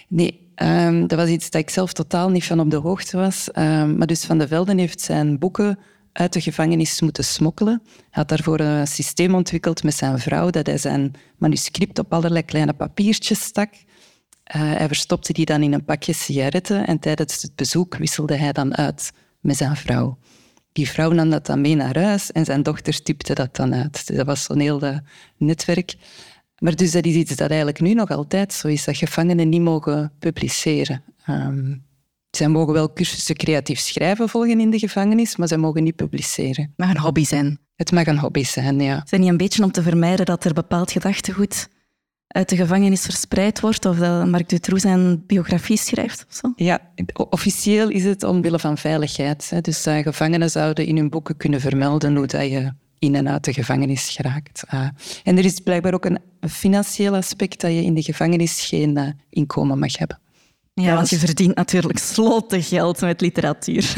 [0.08, 3.50] Nee, Um, dat was iets dat ik zelf totaal niet van op de hoogte was.
[3.54, 5.80] Um, maar dus Van de Velden heeft zijn boeken
[6.12, 7.82] uit de gevangenis moeten smokkelen.
[7.86, 12.46] Hij had daarvoor een systeem ontwikkeld met zijn vrouw, dat hij zijn manuscript op allerlei
[12.46, 13.74] kleine papiertjes stak.
[13.74, 13.82] Uh,
[14.62, 18.78] hij verstopte die dan in een pakje sigaretten en tijdens het bezoek wisselde hij dan
[18.78, 20.18] uit met zijn vrouw.
[20.72, 24.16] Die vrouw nam dat dan mee naar huis en zijn dochter typte dat dan uit.
[24.16, 24.98] Dat was zo'n heel uh,
[25.38, 25.96] netwerk.
[26.60, 29.62] Maar dus dat is iets dat eigenlijk nu nog altijd zo is, dat gevangenen niet
[29.62, 31.04] mogen publiceren.
[31.30, 31.88] Um,
[32.32, 36.64] zij mogen wel cursussen creatief schrijven volgen in de gevangenis, maar zij mogen niet publiceren.
[36.64, 37.60] Het mag een hobby zijn.
[37.76, 39.04] Het mag een hobby zijn, ja.
[39.06, 41.70] Zijn niet een beetje om te vermijden dat er bepaald gedachtegoed
[42.28, 46.54] uit de gevangenis verspreid wordt of dat Marc Dutroux zijn biografie schrijft of zo?
[46.56, 46.80] Ja,
[47.30, 49.64] officieel is het omwille van veiligheid.
[49.64, 53.44] Dus uh, gevangenen zouden in hun boeken kunnen vermelden hoe dat je in en uit
[53.44, 54.64] de gevangenis geraakt.
[54.74, 54.88] Uh,
[55.24, 59.08] en er is blijkbaar ook een financieel aspect dat je in de gevangenis geen uh,
[59.30, 60.20] inkomen mag hebben.
[60.74, 63.94] Ja, want je verdient natuurlijk sloten geld met literatuur.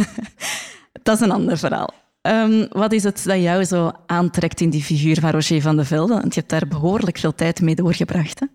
[1.04, 1.94] dat is een ander verhaal.
[2.22, 5.86] Um, wat is het dat jou zo aantrekt in die figuur van Roger van de
[5.86, 6.14] Velde?
[6.14, 8.40] Want je hebt daar behoorlijk veel tijd mee doorgebracht.
[8.40, 8.46] Hè?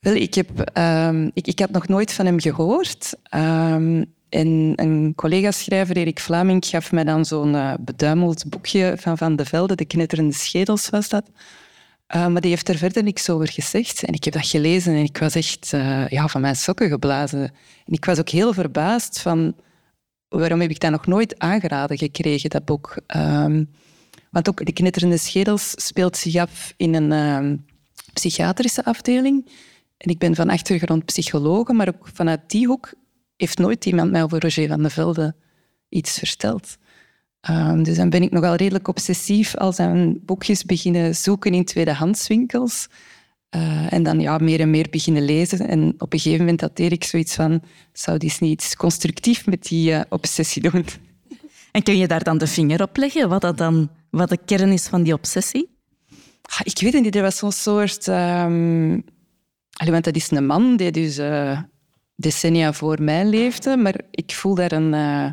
[0.00, 3.14] Wel, ik, heb, um, ik, ik had nog nooit van hem gehoord.
[3.34, 9.36] Um, en een collega-schrijver, Erik Vlaming, gaf mij dan zo'n uh, beduimeld boekje van Van
[9.36, 11.30] de Velde, De Knetterende Schedels was dat.
[12.14, 14.04] Uh, maar die heeft er verder niks over gezegd.
[14.04, 17.42] En ik heb dat gelezen en ik was echt uh, ja, van mijn sokken geblazen.
[17.86, 19.54] En ik was ook heel verbaasd van
[20.28, 22.96] waarom heb ik dat nog nooit aangeraden gekregen, dat boek.
[23.16, 23.70] Um,
[24.30, 27.64] want ook De Knetterende Schedels speelt zich af in een um,
[28.12, 29.50] psychiatrische afdeling.
[29.96, 32.92] En ik ben van achtergrond psycholoog, maar ook vanuit die hoek
[33.42, 35.34] heeft nooit iemand mij over Roger van de Velde
[35.88, 36.76] iets verteld.
[37.50, 42.88] Um, dus dan ben ik nogal redelijk obsessief als aan boekjes beginnen zoeken in tweedehandswinkels.
[43.56, 45.68] Uh, en dan ja, meer en meer beginnen lezen.
[45.68, 47.62] En op een gegeven moment had ik zoiets van...
[47.92, 50.84] Zou die niet iets constructief met die uh, obsessie doen?
[51.72, 53.28] En kun je daar dan de vinger op leggen?
[53.28, 55.70] Wat, dat dan, wat de kern is van die obsessie?
[56.42, 57.16] Ah, ik weet het niet.
[57.16, 58.06] Er was zo'n soort...
[58.06, 59.04] Um...
[59.90, 61.18] Want dat is een man die dus...
[61.18, 61.58] Uh,
[62.22, 63.76] decennia voor mij leefde.
[63.76, 65.30] Maar ik voel daar een, uh,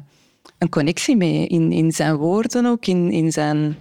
[0.58, 1.47] een connectie mee.
[1.47, 3.78] In, in zijn woorden ook, in, in zijn,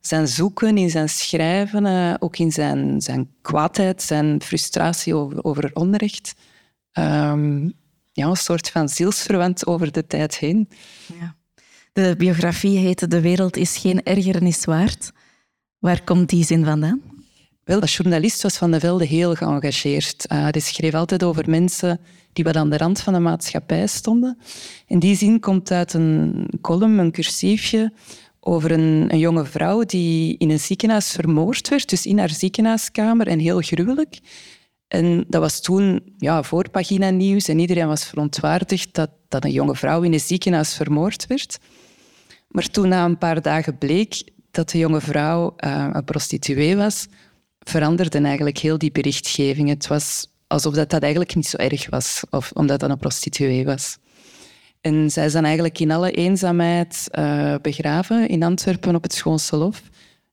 [0.00, 6.34] zijn zoeken, in zijn schrijven, uh, ook in zijn, zijn kwaadheid, zijn frustratie over, onrecht.
[6.92, 7.72] Um,
[8.12, 10.68] ja, een soort van zielsverwant over de tijd heen.
[11.20, 11.36] Ja.
[11.92, 15.12] De biografie heette De wereld is geen ergernis waard.
[15.78, 17.02] Waar komt die zin vandaan?
[17.68, 20.24] Wel, als journalist was Van de Velde heel geëngageerd.
[20.28, 22.00] Hij schreef altijd over mensen
[22.32, 24.38] die wat aan de rand van de maatschappij stonden.
[24.86, 27.92] In die zin komt uit een column, een cursiefje,
[28.40, 33.26] over een, een, jonge vrouw die in een ziekenhuis vermoord werd, dus in haar ziekenhuiskamer,
[33.26, 34.18] en heel gruwelijk.
[34.86, 39.76] En dat was toen ja, voorpagina nieuws en iedereen was verontwaardigd dat, dat een jonge
[39.76, 41.58] vrouw in een ziekenhuis vermoord werd.
[42.48, 47.06] Maar toen na een paar dagen bleek dat de jonge vrouw uh, een prostituee was,
[47.68, 49.68] veranderde eigenlijk heel die berichtgeving.
[49.68, 53.64] Het was alsof dat, dat eigenlijk niet zo erg was, of omdat dat een prostituee
[53.64, 53.98] was.
[54.80, 59.56] En zij is dan eigenlijk in alle eenzaamheid uh, begraven in Antwerpen op het Schoonse
[59.56, 59.82] Lof.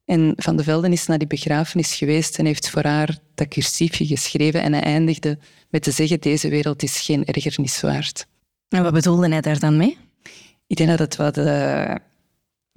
[0.05, 4.05] En Van de Velden is naar die begrafenis geweest en heeft voor haar dat cursiefje
[4.05, 4.61] geschreven.
[4.61, 5.37] En hij eindigde
[5.69, 8.27] met te zeggen, deze wereld is geen ergernis waard.
[8.69, 9.97] En wat bedoelde hij daar dan mee?
[10.67, 11.37] Ik denk dat het wat...
[11.37, 11.95] Uh,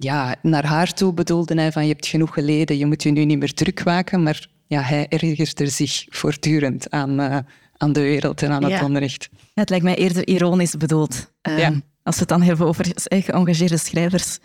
[0.03, 3.25] ja, naar haar toe bedoelde hij van je hebt genoeg geleden, je moet je nu
[3.25, 4.23] niet meer druk maken.
[4.23, 7.37] Maar ja, hij ergerde zich voortdurend aan, uh,
[7.77, 9.29] aan de wereld en aan het onrecht.
[9.53, 11.31] Het lijkt mij eerder ironisch bedoeld.
[11.49, 11.67] Uh,
[12.03, 14.39] Als we het dan hebben over geëngageerde schrijvers.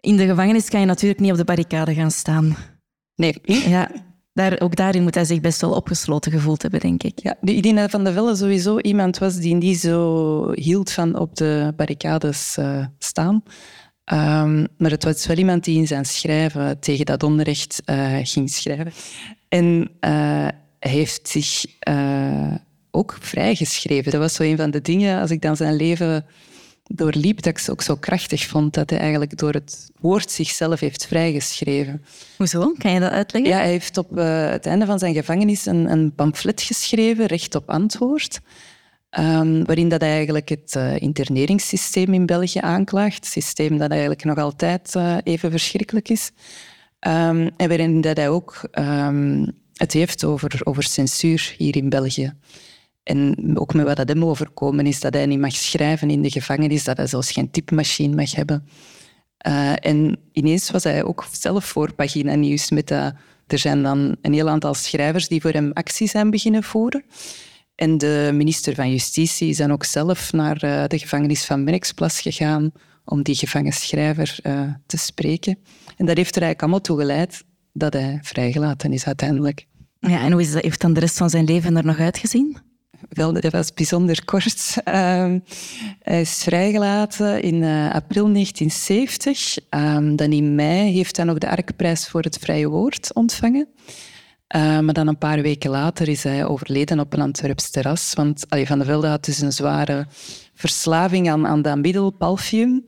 [0.00, 2.56] In de gevangenis kan je natuurlijk niet op de barricade gaan staan.
[3.14, 3.40] Nee.
[3.44, 3.90] Ja,
[4.32, 7.18] daar, ook daarin moet hij zich best wel opgesloten gevoeld hebben, denk ik.
[7.22, 11.18] Ja, ik denk dat Van de Velle sowieso iemand was die niet zo hield van
[11.18, 13.42] op de barricades uh, staan.
[14.12, 18.50] Um, maar het was wel iemand die in zijn schrijven tegen dat onrecht uh, ging
[18.50, 18.92] schrijven.
[19.48, 22.54] En uh, hij heeft zich uh,
[22.90, 24.12] ook vrijgeschreven.
[24.12, 26.24] Dat was zo een van de dingen, als ik dan zijn leven
[26.86, 30.80] doorliep, dat ik ze ook zo krachtig vond, dat hij eigenlijk door het woord zichzelf
[30.80, 32.04] heeft vrijgeschreven.
[32.36, 32.72] Hoezo?
[32.78, 33.50] Kan je dat uitleggen?
[33.50, 37.70] Ja, hij heeft op het einde van zijn gevangenis een, een pamflet geschreven, recht op
[37.70, 38.40] antwoord.
[39.18, 43.24] Um, waarin dat eigenlijk het uh, interneringssysteem in België aanklaagt.
[43.24, 46.30] Een systeem dat eigenlijk nog altijd uh, even verschrikkelijk is.
[47.00, 52.32] Um, en waarin dat hij ook um, het heeft over, over censuur hier in België.
[53.02, 56.30] En ook met wat dat hem overkomen is, dat hij niet mag schrijven in de
[56.30, 58.68] gevangenis, dat hij zelfs geen typemachine mag hebben.
[59.46, 62.90] Uh, en ineens was hij ook zelf voor pagina nieuws met.
[63.46, 67.04] Er zijn dan een heel aantal schrijvers die voor hem actie zijn beginnen voeren.
[67.76, 72.20] En de minister van Justitie is dan ook zelf naar uh, de gevangenis van Merksplas
[72.20, 72.72] gegaan
[73.04, 75.58] om die gevangen schrijver uh, te spreken.
[75.96, 79.66] En dat heeft er eigenlijk allemaal toe geleid dat hij vrijgelaten is uiteindelijk.
[80.00, 82.56] Ja, en hoe is dat, heeft dan de rest van zijn leven er nog uitgezien?
[83.08, 84.74] Wel, dat was bijzonder kort.
[84.88, 85.34] Uh,
[86.02, 89.56] hij is vrijgelaten in uh, april 1970.
[89.70, 93.68] Um, dan in mei heeft hij nog de Arkprijs voor het vrije woord ontvangen.
[94.54, 98.14] Uh, maar dan een paar weken later is hij overleden op een Antwerps terras.
[98.14, 100.06] Want allee, Van der Velde had dus een zware
[100.54, 102.86] verslaving aan, aan dat middel, palfium.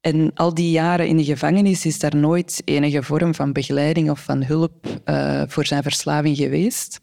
[0.00, 4.20] En al die jaren in de gevangenis is daar nooit enige vorm van begeleiding of
[4.20, 7.00] van hulp uh, voor zijn verslaving geweest.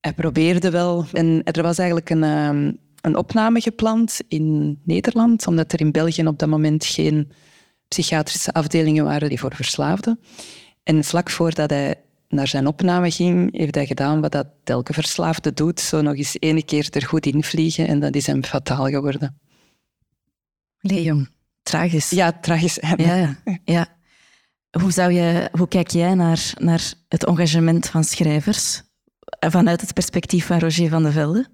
[0.00, 1.06] Hij probeerde wel.
[1.12, 6.26] En er was eigenlijk een, um, een opname gepland in Nederland, omdat er in België
[6.26, 7.30] op dat moment geen
[7.88, 10.20] psychiatrische afdelingen waren die voor verslaafden.
[10.82, 12.03] En vlak voordat hij
[12.34, 15.80] naar zijn opname ging, heeft hij gedaan wat dat elke verslaafde doet.
[15.80, 19.38] Zo nog eens ene keer er goed invliegen en dat is hem fataal geworden.
[20.80, 21.28] Leon,
[21.62, 22.10] tragisch.
[22.10, 22.78] Ja, tragisch.
[22.96, 23.36] Ja, ja.
[23.64, 23.86] ja.
[24.80, 28.82] Hoe, zou je, hoe kijk jij naar, naar het engagement van schrijvers
[29.40, 31.46] vanuit het perspectief van Roger van de Velde?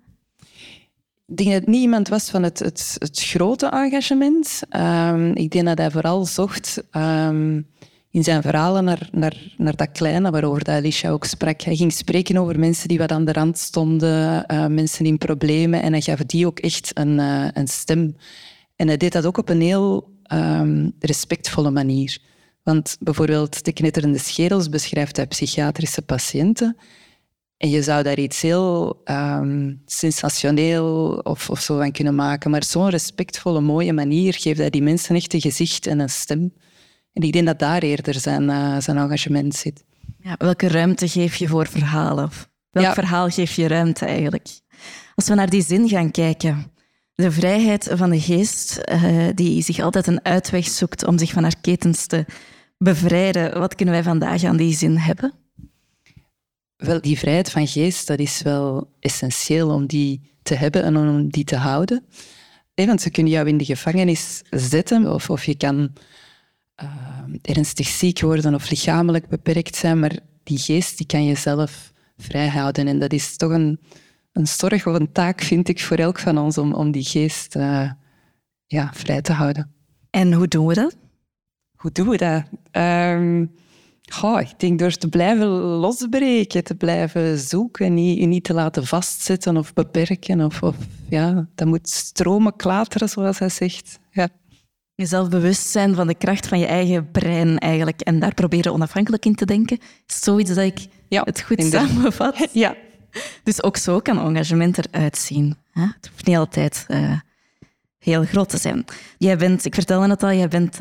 [1.26, 4.60] Ik denk dat het niet iemand was van het, het, het grote engagement.
[4.76, 7.66] Um, ik denk dat hij vooral zocht um,
[8.11, 11.61] in zijn verhalen naar, naar, naar dat kleine waarover dat Alicia ook sprak.
[11.61, 15.83] Hij ging spreken over mensen die wat aan de rand stonden, uh, mensen in problemen.
[15.83, 18.16] En hij gaf die ook echt een, uh, een stem.
[18.77, 22.18] En hij deed dat ook op een heel um, respectvolle manier.
[22.62, 26.77] Want bijvoorbeeld de knetterende scherels beschrijft hij psychiatrische patiënten.
[27.57, 32.51] En je zou daar iets heel um, sensationeel of, of zo van kunnen maken.
[32.51, 36.53] Maar zo'n respectvolle, mooie manier geeft hij die mensen echt een gezicht en een stem.
[37.12, 39.85] En ik denk dat daar eerder zijn, uh, zijn engagement zit.
[40.18, 42.31] Ja, welke ruimte geef je voor verhalen?
[42.70, 44.49] Welk verhaal geef je ruimte eigenlijk?
[45.14, 46.73] Als we naar die zin gaan kijken,
[47.14, 51.42] de vrijheid van de geest, uh, die zich altijd een uitweg zoekt om zich van
[51.42, 52.25] haar ketens te
[52.79, 55.33] bevrijden, wat kunnen wij vandaag aan die zin hebben?
[56.77, 61.31] Wel, die vrijheid van geest, dat is wel essentieel om die te hebben en om
[61.31, 62.05] die te houden.
[62.75, 65.92] want ze kunnen jou in de gevangenis zetten of, of je kan
[66.82, 71.92] uh, ernstig ziek worden of lichamelijk beperkt zijn, maar die geest die kan je zelf
[72.16, 72.86] vrijhouden.
[72.86, 73.80] En dat is toch een,
[74.32, 77.56] een zorg of een taak, vind ik, voor elk van ons om, om die geest
[77.56, 77.90] uh,
[78.66, 79.74] ja, vrij te houden.
[80.10, 80.96] En hoe doen we dat?
[81.76, 82.44] Hoe doen we dat?
[82.72, 83.50] Um,
[84.40, 89.72] ik denk door te blijven losbreken, te blijven zoeken, niet, niet te laten vastzetten of
[89.72, 90.40] beperken.
[90.40, 90.76] Of, of,
[91.08, 93.98] ja, dat moet stromen, klateren, zoals hij zegt.
[94.10, 94.28] Ja.
[95.00, 99.24] Jezelf bewust zijn van de kracht van je eigen brein eigenlijk en daar proberen onafhankelijk
[99.24, 99.78] in te denken.
[100.06, 102.48] Is zoiets dat ik ja, het goed samenvat.
[102.52, 102.76] Ja.
[103.42, 105.56] Dus ook zo kan engagement eruit zien.
[105.72, 106.84] Het hoeft niet altijd...
[106.88, 107.12] Uh,
[107.98, 108.84] heel groot te zijn.
[109.18, 110.78] Jij bent, ik vertelde het al, jij bent uh,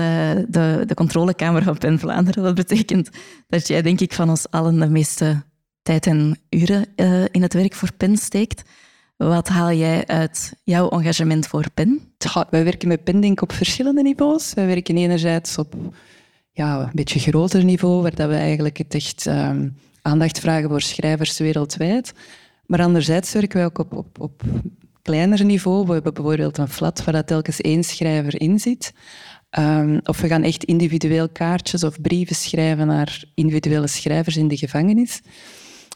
[0.48, 2.44] de, de controlekamer van PEN Vlaanderen.
[2.44, 3.10] Dat betekent
[3.48, 5.44] dat jij, denk ik, van ons allen de meeste
[5.82, 8.64] tijd en uren uh, in het werk voor PEN steekt.
[9.28, 12.02] Wat haal jij uit jouw engagement voor PEN?
[12.18, 14.54] Ja, wij werken met ik op verschillende niveaus.
[14.54, 15.76] Wij werken enerzijds op
[16.52, 20.82] ja, een beetje groter niveau, waar dat we eigenlijk het echt um, aandacht vragen voor
[20.82, 22.14] schrijvers wereldwijd.
[22.66, 24.44] Maar anderzijds werken wij ook op, op, op
[25.02, 25.86] kleiner niveau.
[25.86, 28.94] We hebben bijvoorbeeld een flat waar dat telkens één schrijver in zit.
[29.60, 34.58] Um, of we gaan echt individueel kaartjes of brieven schrijven naar individuele schrijvers in de
[34.58, 35.22] gevangenis.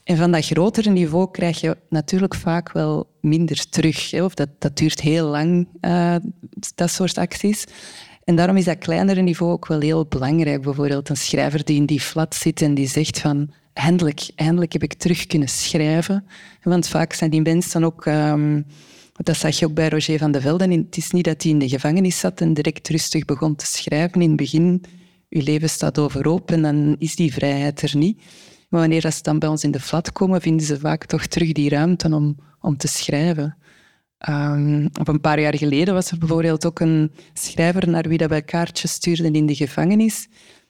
[0.04, 4.12] En van dat grotere niveau krijg je natuurlijk vaak wel minder terug.
[4.12, 4.24] Hè?
[4.24, 6.16] Of dat, dat duurt heel lang, uh,
[6.76, 7.66] dat soort acties.
[8.24, 10.62] En daarom is dat kleinere niveau ook wel heel belangrijk.
[10.62, 14.84] Bijvoorbeeld een schrijver die in die flat zit en die zegt van eindelijk, eindelijk heb
[14.84, 16.26] ik terug kunnen schrijven.
[16.64, 18.06] Want vaak zijn die mensen ook...
[18.06, 18.66] Um,
[19.18, 20.72] dat zag je ook bij Roger van de Velde.
[20.72, 24.22] Het is niet dat hij in de gevangenis zat en direct rustig begon te schrijven.
[24.22, 24.84] In het begin,
[25.30, 28.22] je leven staat overhoop en dan is die vrijheid er niet.
[28.74, 31.52] Maar wanneer ze dan bij ons in de flat komen, vinden ze vaak toch terug
[31.52, 33.58] die ruimte om, om te schrijven.
[34.30, 38.30] Um, op een paar jaar geleden was er bijvoorbeeld ook een schrijver naar wie dat
[38.30, 40.28] wij kaartjes stuurden in de gevangenis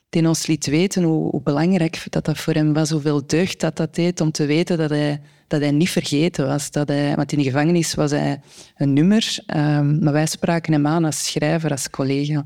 [0.09, 3.75] die ons liet weten hoe, hoe, belangrijk dat, dat voor hem was, hoeveel deugd dat
[3.75, 6.71] dat deed om te weten dat hij, dat hij niet vergeten was.
[6.71, 8.41] Dat hij, want in de gevangenis was hij
[8.75, 12.45] een nummer, um, maar wij spraken hem aan als schrijver, als collega.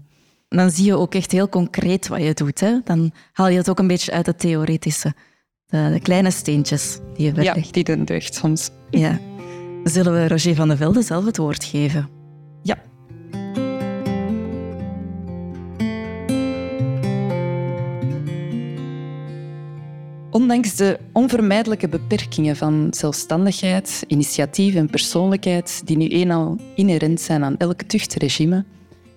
[0.50, 2.60] Dan zie je ook echt heel concreet wat je doet.
[2.60, 2.80] Hè?
[2.84, 5.14] Dan haal je het ook een beetje uit het theoretische.
[5.70, 7.66] De, de kleine steentjes die je verlegt.
[7.66, 8.70] Ja, die doen deugd soms.
[8.90, 9.20] Ja.
[9.84, 12.10] Zullen we Roger van de Velde zelf het woord geven?
[12.62, 12.78] Ja.
[20.32, 27.58] Ondanks de onvermijdelijke beperkingen van zelfstandigheid, initiatief en persoonlijkheid die nu eenmaal inherent zijn aan
[27.58, 28.66] elk tuchtregime,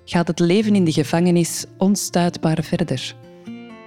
[0.04, 3.14] gaat het leven in de gevangenis onstuitbaar verder.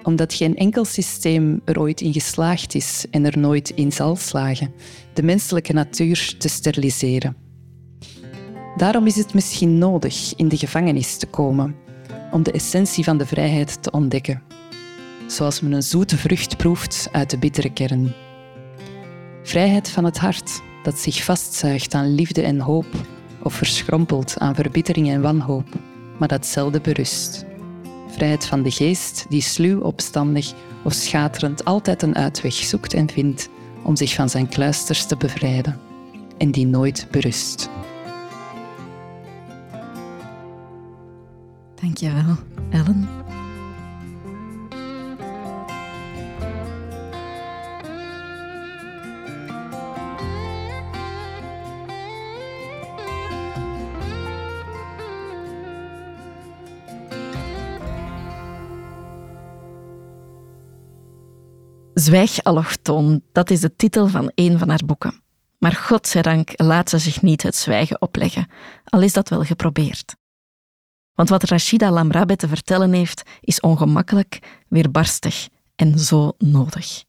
[0.03, 4.73] Omdat geen enkel systeem er ooit in geslaagd is en er nooit in zal slagen,
[5.13, 7.35] de menselijke natuur te steriliseren.
[8.77, 11.75] Daarom is het misschien nodig in de gevangenis te komen
[12.31, 14.41] om de essentie van de vrijheid te ontdekken
[15.27, 18.13] zoals men een zoete vrucht proeft uit de bittere kern.
[19.43, 22.85] Vrijheid van het hart dat zich vastzuigt aan liefde en hoop
[23.43, 25.67] of verschrompelt aan verbittering en wanhoop,
[26.19, 27.45] maar dat zelden berust.
[28.13, 33.49] Vrijheid van de geest die sluw, opstandig of schaterend altijd een uitweg zoekt en vindt
[33.83, 35.79] om zich van zijn kluisters te bevrijden
[36.37, 37.69] en die nooit berust.
[41.81, 42.35] Dankjewel,
[42.69, 43.22] Ellen.
[62.03, 65.21] Zwijg allochtoon, dat is de titel van een van haar boeken.
[65.57, 68.47] Maar godzijdank laat ze zich niet het zwijgen opleggen,
[68.85, 70.15] al is dat wel geprobeerd.
[71.13, 77.03] Want wat Rashida Lamrabe te vertellen heeft, is ongemakkelijk, weerbarstig en zo nodig.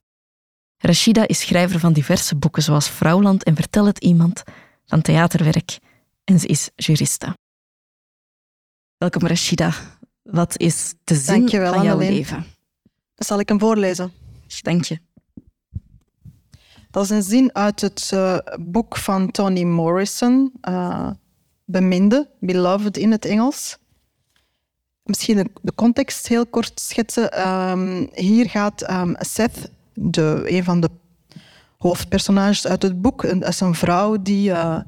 [0.78, 4.42] Rashida is schrijver van diverse boeken zoals Vrouwland en Vertel het iemand,
[4.86, 5.78] van theaterwerk
[6.24, 7.36] en ze is juriste.
[8.96, 9.74] Welkom Rashida.
[10.22, 12.14] Wat is de zin Dankjewel, van jouw Annelien.
[12.14, 12.44] leven?
[13.14, 14.12] Zal ik hem voorlezen.
[14.62, 14.98] Dank je.
[16.90, 21.10] Dat is een zin uit het uh, boek van Toni Morrison, uh,
[21.64, 23.78] Beminde, Beloved in het Engels.
[25.02, 27.48] Misschien de, context heel kort schetsen.
[27.48, 30.90] Um, hier gaat um, Seth, de, een van de
[31.78, 34.80] hoofdpersonages uit het boek, is een vrouw die uh,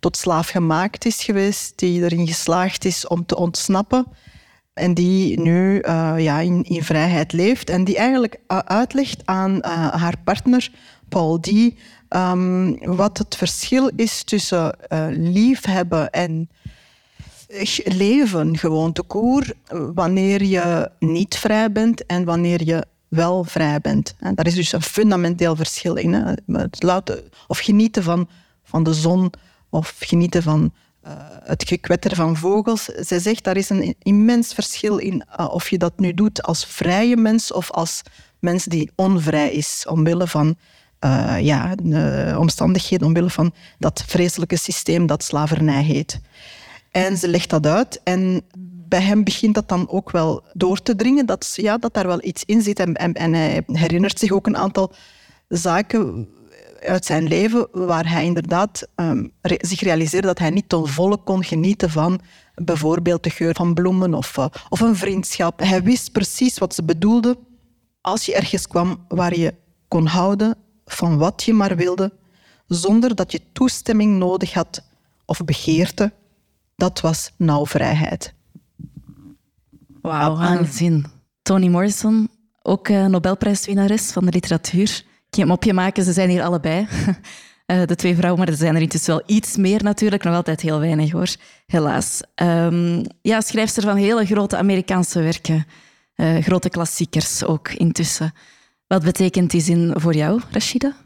[0.00, 4.06] tot slaaf gemaakt is geweest, die erin geslaagd is om te ontsnappen
[4.76, 9.54] en die nu uh, ja, in, in, vrijheid leeft en die eigenlijk uh, uitlegt aan
[9.54, 9.62] uh,
[9.94, 10.70] haar partner
[11.08, 11.50] Paul D.
[12.08, 14.76] Um, wat het verschil is tussen
[15.10, 16.48] liefhebben en
[17.84, 19.52] leven gewoon te koer
[19.94, 24.14] wanneer je niet vrij bent en wanneer je wel vrij bent.
[24.18, 26.12] En daar is dus een fundamenteel verschil in.
[26.12, 26.32] Hè.
[26.52, 26.84] Het
[27.46, 28.28] of genieten van,
[28.64, 29.32] van de zon
[29.70, 30.72] of genieten van
[31.42, 32.84] het gekwetter van vogels.
[32.84, 36.66] Zij zegt daar is een immens verschil in uh, of je dat nu doet als
[36.66, 38.02] vrije mens of als
[38.38, 40.56] mens die onvrij is omwille van
[41.00, 41.74] uh, ja,
[42.38, 46.20] omstandigheden, omwille van dat vreselijke systeem dat slavernij heet.
[46.90, 48.42] En ze legt dat uit en
[48.88, 52.24] bij hem begint dat dan ook wel door te dringen, dat, ja, dat daar wel
[52.24, 52.78] iets in zit.
[52.78, 54.92] En, en, en hij herinnert zich ook een aantal
[55.48, 56.28] zaken
[56.80, 61.44] uit zijn leven waar hij inderdaad um, zich realiseerde dat hij niet ten volle kon
[61.44, 62.20] genieten van
[62.54, 65.60] bijvoorbeeld de geur van bloemen of, uh, of een vriendschap.
[65.60, 67.38] Hij wist precies wat ze bedoelde
[68.00, 69.54] als je ergens kwam waar je
[69.88, 70.54] kon houden
[70.84, 72.12] van wat je maar wilde,
[72.66, 74.82] zonder dat je toestemming nodig had
[75.24, 76.12] of begeerte.
[76.76, 78.34] Dat was nauw vrijheid.
[80.02, 81.06] Wauw, aangezien.
[81.42, 82.28] Toni Morrison,
[82.62, 85.04] ook uh, Nobelprijswinnares van de literatuur
[85.36, 86.86] geen mopje maken, ze zijn hier allebei.
[87.66, 90.22] Uh, de twee vrouwen, maar er zijn er intussen wel iets meer natuurlijk.
[90.22, 91.34] Nog altijd heel weinig hoor,
[91.66, 92.20] helaas.
[92.34, 95.66] Um, ja, schrijfster van hele grote Amerikaanse werken.
[96.16, 98.32] Uh, grote klassiekers ook intussen.
[98.86, 100.96] Wat betekent die zin voor jou, Rashida?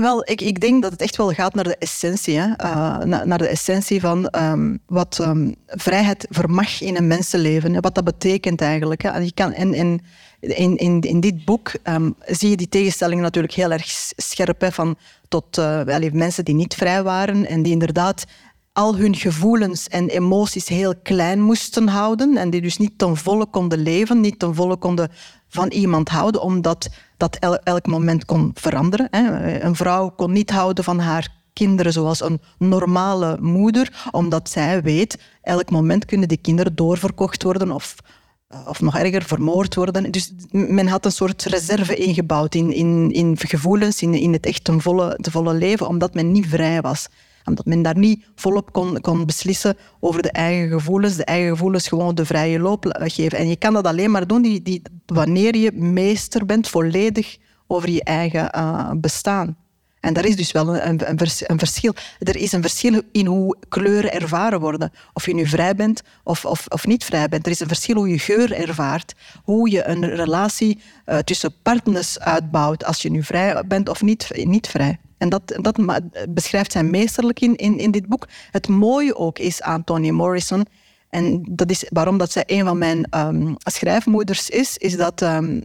[0.00, 2.38] Wel, ik, ik denk dat het echt wel gaat naar de essentie.
[2.38, 2.46] Hè?
[2.46, 7.80] Uh, naar de essentie van um, wat um, vrijheid vermag in een mensenleven.
[7.80, 9.02] Wat dat betekent eigenlijk.
[9.02, 9.18] Hè?
[9.18, 13.72] Je kan, en, in, in, in dit boek um, zie je die tegenstelling natuurlijk heel
[13.72, 13.84] erg
[14.16, 14.60] scherp.
[14.60, 14.96] Hè, van
[15.28, 18.24] tot uh, mensen die niet vrij waren en die inderdaad
[18.72, 23.46] al hun gevoelens en emoties heel klein moesten houden en die dus niet ten volle
[23.46, 25.10] konden leven, niet ten volle konden
[25.48, 26.88] van iemand houden, omdat
[27.30, 29.08] dat elk moment kon veranderen.
[29.10, 29.60] Hè.
[29.62, 35.18] Een vrouw kon niet houden van haar kinderen zoals een normale moeder, omdat zij weet,
[35.42, 37.96] elk moment kunnen die kinderen doorverkocht worden of
[38.66, 40.10] of nog erger, vermoord worden.
[40.10, 44.68] Dus men had een soort reserve ingebouwd in, in, in gevoelens, in, in het echt
[44.68, 47.08] een volle, volle leven, omdat men niet vrij was.
[47.44, 51.88] Omdat men daar niet volop kon, kon beslissen over de eigen gevoelens, de eigen gevoelens
[51.88, 53.38] gewoon de vrije loop geven.
[53.38, 57.36] En je kan dat alleen maar doen die, die, wanneer je meester bent volledig
[57.66, 59.56] over je eigen uh, bestaan.
[60.02, 61.94] En daar is dus wel een, een, een, verschil.
[62.18, 64.92] Er is een verschil in hoe kleuren ervaren worden.
[65.12, 67.46] Of je nu vrij bent of, of, of niet vrij bent.
[67.46, 69.14] Er is een verschil hoe je geur ervaart.
[69.44, 72.84] Hoe je een relatie uh, tussen partners uitbouwt.
[72.84, 75.00] Als je nu vrij bent of niet, niet vrij.
[75.22, 75.78] En dat, dat
[76.28, 78.28] beschrijft zij meesterlijk in, in, in dit boek.
[78.50, 80.66] Het mooie ook is aan Toni Morrison...
[81.12, 85.62] En dat is waarom dat zij een van mijn um, schrijfmoeders is, is dat um,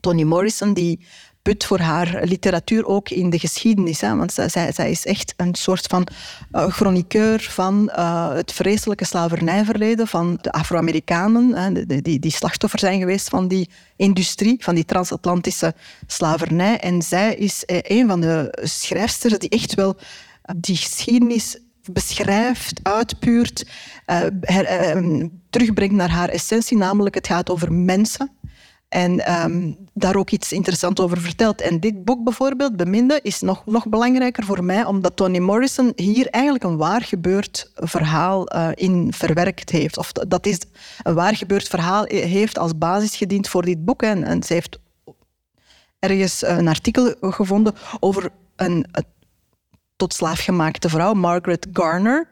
[0.00, 1.06] Toni Morrison, die
[1.46, 4.00] put voor haar literatuur ook in de geschiedenis.
[4.00, 4.16] Hè?
[4.16, 6.06] Want zij, zij is echt een soort van
[6.52, 13.28] uh, chroniqueur van uh, het vreselijke slavernijverleden van de Afro-Amerikanen, die, die slachtoffer zijn geweest
[13.28, 15.74] van die industrie, van die transatlantische
[16.06, 16.78] slavernij.
[16.78, 19.96] En zij is uh, een van de schrijfsters die echt wel
[20.56, 21.58] die geschiedenis
[21.92, 23.66] beschrijft, uitpuurt,
[24.40, 25.02] her,
[25.50, 28.30] terugbrengt naar haar essentie, namelijk het gaat over mensen.
[28.88, 31.60] En um, daar ook iets interessants over vertelt.
[31.60, 36.26] En dit boek bijvoorbeeld, Beminde, is nog, nog belangrijker voor mij, omdat Toni Morrison hier
[36.26, 39.98] eigenlijk een waar gebeurd verhaal uh, in verwerkt heeft.
[39.98, 40.58] Of dat is
[41.02, 44.02] een waar gebeurd verhaal heeft als basis gediend voor dit boek.
[44.02, 44.78] En, en ze heeft
[45.98, 49.04] ergens een artikel gevonden over een, een
[49.96, 52.28] tot slaaf gemaakte vrouw, Margaret Garner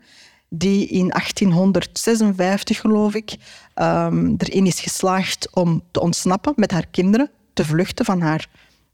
[0.58, 3.36] die in 1856, geloof ik,
[3.74, 8.48] um, erin is geslaagd om te ontsnappen met haar kinderen, te vluchten van haar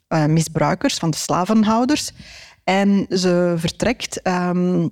[0.08, 2.10] uh, misbruikers, van de slavenhouders.
[2.64, 4.20] En ze vertrekt.
[4.26, 4.90] Um,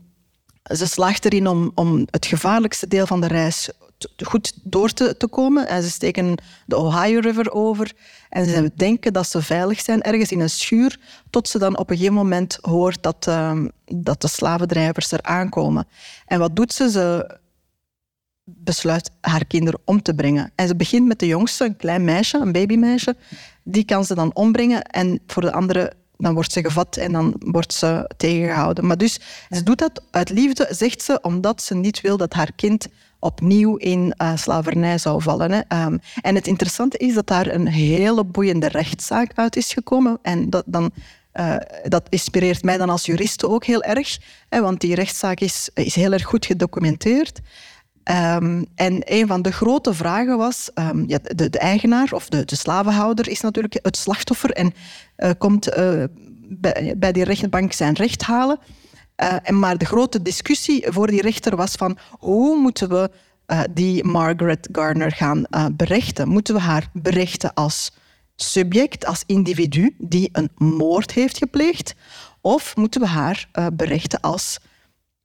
[0.76, 3.70] ze slaagt erin om, om het gevaarlijkste deel van de reis
[4.24, 5.68] goed door te, komen.
[5.68, 6.34] En ze steken
[6.66, 7.92] de Ohio River over
[8.28, 11.90] en ze denken dat ze veilig zijn ergens in een schuur, tot ze dan op
[11.90, 15.86] een gegeven moment hoort dat, uh, dat de slavendrijvers er aankomen.
[16.26, 16.90] En wat doet ze?
[16.90, 17.38] Ze
[18.44, 20.52] besluit haar kinderen om te brengen.
[20.54, 23.16] En ze begint met de jongste, een klein meisje, een babymeisje.
[23.62, 27.34] Die kan ze dan ombrengen en voor de andere dan wordt ze gevat en dan
[27.38, 28.86] wordt ze tegengehouden.
[28.86, 29.20] Maar dus,
[29.50, 32.86] ze doet dat uit liefde, zegt ze, omdat ze niet wil dat haar kind
[33.18, 35.50] opnieuw in uh, slavernij zou vallen.
[35.50, 35.84] Hè.
[35.84, 40.18] Um, en het interessante is dat daar een hele boeiende rechtszaak uit is gekomen.
[40.22, 40.90] En dat, dan,
[41.34, 45.70] uh, dat inspireert mij dan als juriste ook heel erg, hè, want die rechtszaak is,
[45.74, 47.40] is heel erg goed gedocumenteerd.
[48.04, 52.44] Um, en een van de grote vragen was, um, ja, de, de, eigenaar of de,
[52.44, 54.74] de, slavenhouder is natuurlijk het slachtoffer en
[55.16, 55.68] uh, komt
[56.48, 58.58] bij, bij die rechtbank zijn recht halen.
[59.22, 63.10] Uh, en maar de grote discussie voor die rechter was van hoe moeten we
[63.46, 66.28] uh, die Margaret Garner gaan uh, berechten?
[66.28, 67.92] Moeten we haar berechten als
[68.36, 71.94] subject, als individu die een moord heeft gepleegd?
[72.40, 74.58] Of moeten we haar berechten als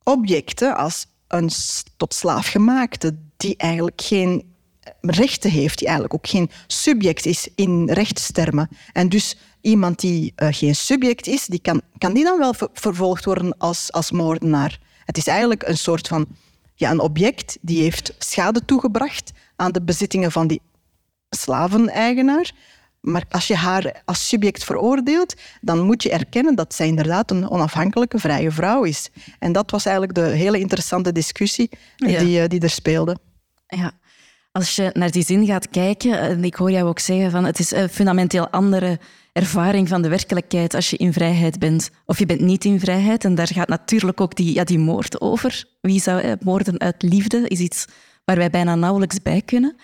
[0.04, 1.50] objecten, als een
[1.98, 4.54] tot slaaf gemaakte die eigenlijk geen
[5.02, 8.70] rechten heeft, die eigenlijk ook geen subject is in rechtstermen.
[8.94, 13.26] En dus iemand die uh, geen subject is, die kan, kan die dan wel vervolgd
[13.26, 14.80] worden als, als moordenaar?
[15.06, 16.28] Het is eigenlijk een soort van
[16.76, 20.62] ja, een object die heeft schade toegebracht aan de bezittingen van die
[21.30, 22.52] slaveneigenaar.
[23.00, 27.50] Maar als je haar als subject veroordeelt, dan moet je erkennen dat zij inderdaad een
[27.50, 29.10] onafhankelijke, vrije vrouw is.
[29.40, 33.18] En dat was eigenlijk de hele interessante discussie die, eh, die er speelde.
[33.68, 33.92] Ja,
[34.52, 37.60] als je naar die zin gaat kijken, en ik hoor jou ook zeggen van het
[37.60, 39.00] is een fundamenteel andere
[39.34, 43.24] ervaring van de werkelijkheid als je in vrijheid bent of je bent niet in vrijheid.
[43.26, 45.66] En daar gaat natuurlijk ook die, ja, die moord over.
[45.82, 47.86] Wie zou eh, moorden uit liefde is iets
[48.26, 49.76] waar wij bijna nauwelijks bij kunnen.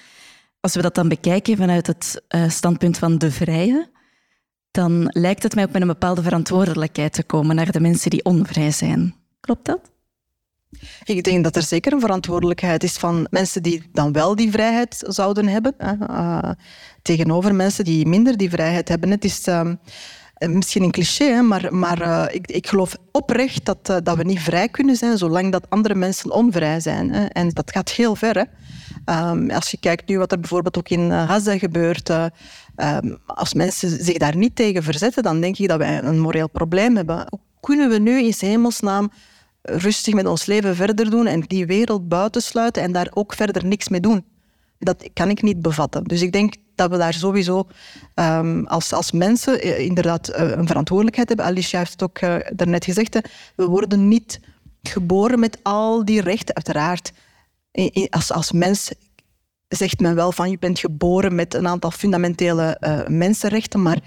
[0.59, 3.89] Als we dat dan bekijken vanuit het uh, standpunt van de vrije,
[4.71, 8.25] dan lijkt het mij ook met een bepaalde verantwoordelijkheid te komen naar de mensen die
[8.25, 9.15] onvrij zijn.
[9.39, 9.91] Klopt dat?
[11.03, 15.03] Ik denk dat er zeker een verantwoordelijkheid is van mensen die dan wel die vrijheid
[15.07, 16.51] zouden hebben, uh,
[17.01, 19.09] tegenover mensen die minder die vrijheid hebben.
[19.09, 19.71] Het is uh,
[20.37, 24.95] misschien een cliché, maar, maar ik, ik, geloof oprecht dat, dat we niet vrij kunnen
[24.95, 27.13] zijn zolang dat andere mensen onvrij zijn.
[27.13, 27.25] Hè.
[27.25, 28.35] En dat gaat heel ver.
[28.35, 28.43] Hè.
[29.31, 34.03] Um, als je kijkt nu wat er bijvoorbeeld ook in Gaza gebeurt, um, als mensen
[34.03, 37.25] zich daar niet tegen verzetten, dan denk ik dat wij een moreel probleem hebben.
[37.29, 39.11] Hoe kunnen we nu in hemelsnaam
[39.77, 43.89] rustig met ons leven verder doen en die wereld buitensluiten en daar ook verder niks
[43.89, 44.25] mee doen.
[44.79, 46.03] Dat kan ik niet bevatten.
[46.03, 47.67] Dus ik denk dat we daar sowieso
[48.15, 51.45] um, als, als mensen eh, inderdaad uh, een verantwoordelijkheid hebben.
[51.45, 53.19] Alicia heeft het ook uh, daarnet gezegd.
[53.55, 54.39] We worden niet
[54.81, 56.55] geboren met al die rechten.
[56.55, 57.11] Uiteraard,
[58.09, 58.91] als, als mens
[59.67, 63.99] zegt men wel van je bent geboren met een aantal fundamentele mensenrechten, maar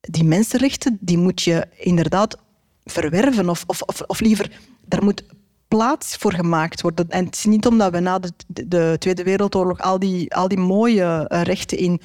[0.00, 2.36] die mensenrechten die moet je inderdaad
[2.90, 4.50] verwerven of, of, of, liever
[4.84, 5.24] daar moet
[5.68, 7.08] plaats voor gemaakt worden.
[7.08, 10.58] En het is niet omdat we na de, de Tweede Wereldoorlog al die, al die
[10.58, 12.00] mooie eh, rechten in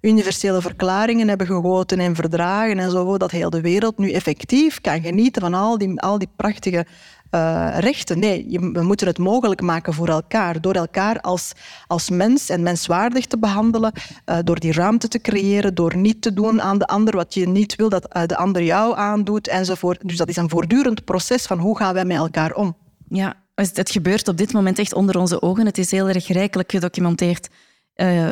[0.00, 5.00] universele verklaringen hebben gegoten en verdragen en zo, dat heel de wereld nu effectief kan
[5.00, 6.86] genieten van al die, al die prachtige
[7.30, 8.18] uh, rechten.
[8.18, 10.60] Nee, we moeten het mogelijk maken voor elkaar.
[10.60, 11.52] Door elkaar als,
[11.86, 13.92] als mens en menswaardig te behandelen.
[14.26, 15.74] Uh, door die ruimte te creëren.
[15.74, 18.62] Door niet te doen aan de ander wat je niet wil dat uh, de ander
[18.62, 19.48] jou aandoet.
[19.48, 20.08] Enzovoort.
[20.08, 22.76] Dus dat is een voortdurend proces van hoe gaan wij met elkaar om.
[23.08, 25.66] Ja, het gebeurt op dit moment echt onder onze ogen.
[25.66, 27.48] Het is heel erg rijkelijk gedocumenteerd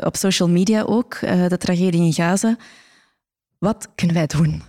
[0.00, 1.20] op social media ook.
[1.20, 2.56] de tragedie in Gaza.
[3.58, 4.62] Wat kunnen wij doen?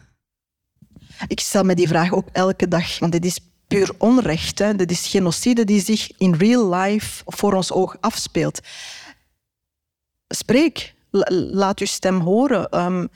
[1.27, 4.59] Ik stel me die vraag ook elke dag, want dit is puur onrecht.
[4.59, 4.75] Hè.
[4.75, 8.59] Dit is genocide die zich in real life voor ons oog afspeelt.
[10.27, 10.93] Spreek,
[11.51, 12.79] laat je stem horen.
[12.79, 13.09] Um,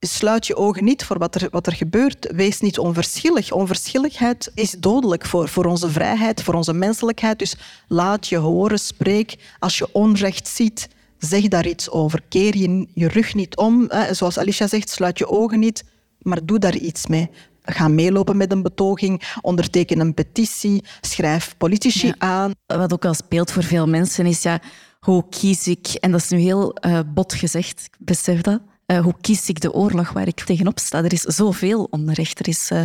[0.00, 2.32] sluit je ogen niet voor wat er, wat er gebeurt.
[2.34, 3.52] Wees niet onverschillig.
[3.52, 7.38] Onverschilligheid is dodelijk voor, voor onze vrijheid, voor onze menselijkheid.
[7.38, 7.56] Dus
[7.88, 9.36] laat je horen, spreek.
[9.58, 10.88] Als je onrecht ziet,
[11.18, 12.22] zeg daar iets over.
[12.28, 13.90] Keer je, je rug niet om.
[14.10, 15.84] Zoals Alicia zegt, sluit je ogen niet,
[16.18, 17.30] maar doe daar iets mee
[17.66, 22.52] ga meelopen met een betoging, onderteken een petitie, schrijf politici aan.
[22.66, 24.60] Wat ook al speelt voor veel mensen is, ja,
[25.00, 28.98] hoe kies ik, en dat is nu heel uh, bot gezegd, ik besef dat, uh,
[28.98, 31.04] hoe kies ik de oorlog waar ik tegenop sta?
[31.04, 32.38] Er is zoveel onrecht.
[32.38, 32.82] Er is, uh,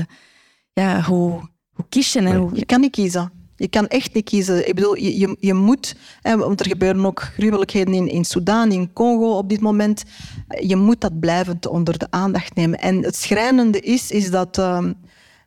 [0.73, 2.19] ja, hoe, hoe kies je?
[2.19, 2.49] En hoe...
[2.53, 3.31] Je kan niet kiezen.
[3.55, 4.67] Je kan echt niet kiezen.
[4.67, 8.71] Ik bedoel, je, je, je moet, hè, want er gebeuren ook gruwelijkheden in, in Sudan,
[8.71, 10.03] in Congo op dit moment.
[10.59, 12.79] Je moet dat blijvend onder de aandacht nemen.
[12.79, 14.85] En het schrijnende is, is dat, uh,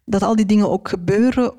[0.05, 1.53] dat al die dingen ook gebeuren,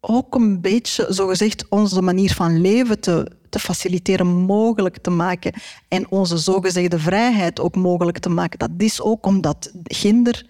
[0.00, 5.52] ook een beetje, zogezegd, onze manier van leven te, te faciliteren, mogelijk te maken.
[5.88, 8.58] En onze zogezegde vrijheid ook mogelijk te maken.
[8.58, 10.46] Dat is ook omdat gender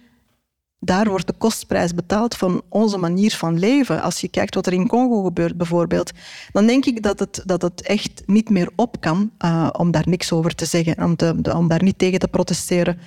[0.79, 4.03] daar wordt de kostprijs betaald van onze manier van leven.
[4.03, 6.11] Als je kijkt wat er in Congo gebeurt bijvoorbeeld,
[6.53, 10.09] dan denk ik dat het, dat het echt niet meer op kan uh, om daar
[10.09, 11.17] niks over te zeggen, om,
[11.55, 12.99] om daar niet tegen te protesteren.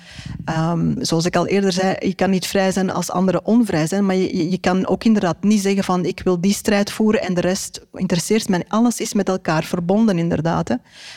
[0.70, 4.06] Um, zoals ik al eerder zei, je kan niet vrij zijn als anderen onvrij zijn,
[4.06, 7.34] maar je, je kan ook inderdaad niet zeggen van ik wil die strijd voeren en
[7.34, 8.64] de rest interesseert mij.
[8.68, 10.68] Alles is met elkaar verbonden inderdaad.
[10.68, 10.74] Hè.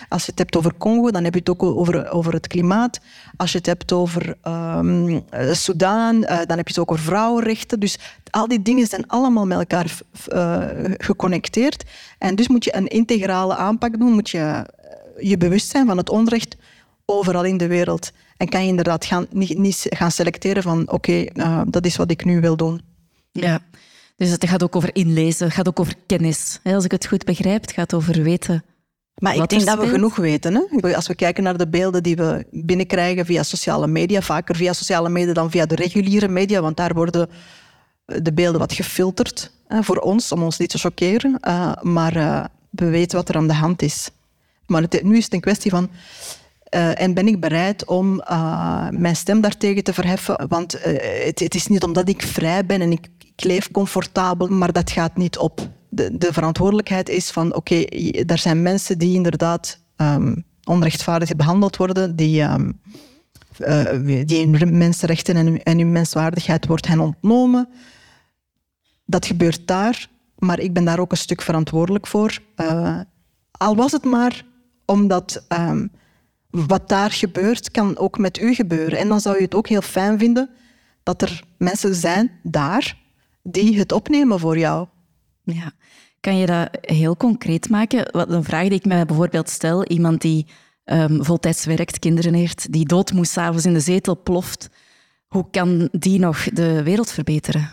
[0.10, 3.00] Als je het hebt over Congo, dan heb je het ook over, over het klimaat.
[3.38, 7.80] Als je het hebt over um, Sudan, uh, dan heb je het ook over vrouwenrechten.
[7.80, 7.98] Dus
[8.30, 9.98] al die dingen zijn allemaal met elkaar
[10.34, 10.66] uh,
[10.98, 11.84] geconnecteerd.
[12.18, 15.98] En dus moet je een integrale aanpak doen, moet je eh, je bewust zijn van
[15.98, 16.56] het onrecht
[17.06, 18.12] overal in de wereld.
[18.38, 21.26] En kan je inderdaad gaan, niet, gaan selecteren van oké,
[21.68, 22.82] dat is wat ik nu wil doen.
[23.32, 23.60] Ja.
[24.16, 26.60] Dus het gaat ook over inlezen, het gaat ook over kennis.
[26.64, 28.64] Als ik het goed begrijp, het gaat over weten.
[29.16, 30.54] Maar ik denk dat we genoeg weten.
[30.54, 30.96] Hè?
[30.96, 35.10] Als we kijken naar de beelden die we binnenkrijgen via sociale media, vaker via sociale
[35.10, 37.30] media dan via de reguliere media, want daar worden
[38.06, 41.38] de beelden wat gefilterd hè, voor ons, om ons niet te choqueren.
[41.48, 44.10] Uh, maar uh, we weten wat er aan de hand is.
[44.66, 45.90] Maar het, nu is het een kwestie van
[46.76, 48.16] uh, en ben ik bereid om
[48.90, 50.48] mijn stem daartegen te verheffen?
[50.48, 54.72] Want het, het, is niet omdat ik vrij ben en ik, ik leef comfortabel, maar
[54.72, 55.70] dat gaat niet op.
[55.96, 57.76] De, de verantwoordelijkheid is van, oké,
[58.26, 62.80] er zijn mensen die inderdaad um, onrechtvaardig behandeld worden, die, um,
[64.26, 67.70] die hun mensenrechten en, en hun menswaardigheid wordt hen ontnomen.
[69.06, 72.40] Dat gebeurt daar, maar ik ben daar ook een stuk verantwoordelijk voor.
[73.52, 74.46] al was het maar
[74.86, 75.46] omdat...
[75.50, 75.92] Um,
[76.54, 79.00] wat daar gebeurt, kan ook met u gebeuren.
[79.00, 80.50] En dan zou je het ook heel fijn vinden
[81.04, 82.98] dat er mensen zijn daar
[83.44, 84.88] die het opnemen voor jou.
[85.44, 85.72] Ja.
[86.24, 88.12] Kan je dat heel concreet maken?
[88.12, 90.46] Wat een vraag die ik mij bijvoorbeeld stel, iemand die
[90.86, 94.70] um, voltijds werkt, kinderen heeft, die dood moest s'avonds in de zetel ploft,
[95.28, 97.72] hoe kan die nog de wereld verbeteren?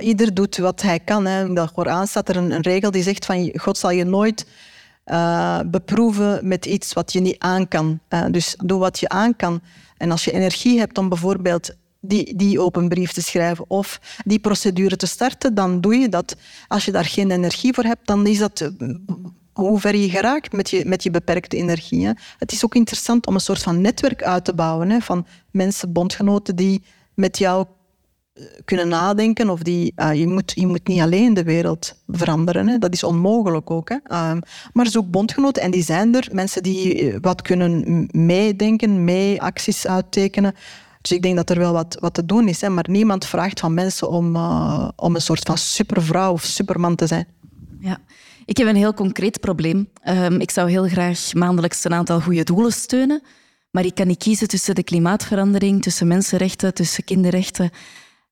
[0.00, 1.26] Ieder doet wat hij kan.
[1.26, 1.44] Hè.
[1.44, 4.46] In de Koran staat er een, een regel die zegt van God zal je nooit
[5.04, 8.00] uh, beproeven met iets wat je niet aan kan.
[8.30, 9.60] Dus doe wat je aan kan.
[9.96, 14.38] En als je energie hebt om bijvoorbeeld die, die open brief te schrijven of die
[14.38, 16.36] procedure te starten, dan doe je dat.
[16.68, 18.88] Als je daar geen energie voor hebt, dan is dat eh,
[19.52, 22.08] hoe ver je geraakt met je, met je beperkte energie.
[22.38, 25.92] Het is ook interessant om een soort van netwerk uit te bouwen hè, van mensen,
[25.92, 26.82] bondgenoten die
[27.14, 27.66] met jou
[28.64, 29.50] kunnen nadenken.
[29.50, 32.68] Of die, uh, je, moet, je moet niet alleen de wereld veranderen.
[32.68, 32.78] Hè.
[32.78, 33.88] Dat is onmogelijk ook.
[33.88, 34.30] Hè.
[34.30, 34.40] Um,
[34.72, 36.28] maar zoek bondgenoten en die zijn er.
[36.32, 40.54] Mensen die eh, wat kunnen meedenken, mee acties uittekenen.
[41.06, 42.60] Dus ik denk dat er wel wat, wat te doen is.
[42.60, 42.68] Hè.
[42.68, 47.06] Maar niemand vraagt van mensen om, uh, om een soort van supervrouw of superman te
[47.06, 47.26] zijn.
[47.80, 47.98] Ja.
[48.44, 49.88] Ik heb een heel concreet probleem.
[50.08, 53.22] Um, ik zou heel graag maandelijks een aantal goede doelen steunen.
[53.70, 57.70] Maar ik kan niet kiezen tussen de klimaatverandering, tussen mensenrechten, tussen kinderrechten.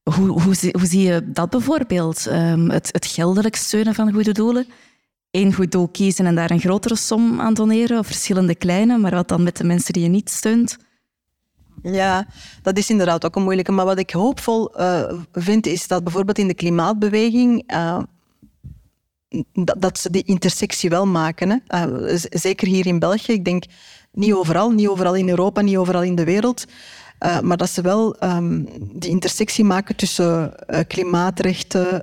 [0.03, 2.27] Hoe, hoe, hoe zie je dat bijvoorbeeld?
[2.27, 4.66] Um, het, het geldelijk steunen van goede doelen?
[5.31, 9.14] Eén goed doel kiezen en daar een grotere som aan doneren, of verschillende kleine, maar
[9.14, 10.77] wat dan met de mensen die je niet steunt?
[11.93, 12.26] Ja,
[12.62, 13.72] dat is inderdaad ook een moeilijke.
[13.72, 17.72] Maar wat ik hoopvol uh, vind, is dat bijvoorbeeld in de klimaatbeweging.
[17.72, 17.99] Uh,
[19.78, 21.62] dat, ze die intersectie wel maken.
[21.66, 21.87] Hè.
[21.87, 23.32] Uh, zeker hier in België.
[23.32, 23.64] Ik denk
[24.12, 26.64] niet overal, niet overal in Europa, niet overal in de wereld.
[27.43, 30.55] Maar dat ze wel um, die intersectie maken tussen
[30.87, 32.01] klimaatrechten,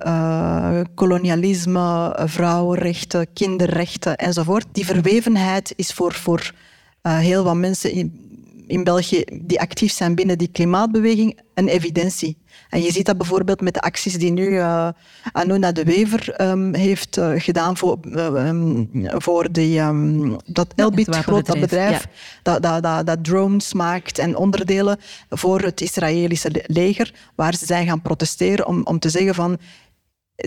[0.94, 4.66] kolonialisme, vrouwenrechten, kinderrechten enzovoort.
[4.72, 6.52] Die verwevenheid is voor, voor
[7.02, 8.22] heel wat mensen in,
[8.72, 12.38] in België die actief zijn binnen die klimaatbeweging een evidentie.
[12.68, 14.88] En je ziet dat bijvoorbeeld met de acties die nu uh,
[15.32, 21.16] Anuna de Wever um, heeft uh, gedaan voor, uh, um, voor die, um, dat Elbit,
[21.16, 22.10] groot dat bedrijf, ja.
[22.42, 24.98] dat, dat, dat, dat, drones maakt en onderdelen
[25.28, 29.58] voor het Israëlische leger, waar ze zijn gaan protesteren om, om te zeggen van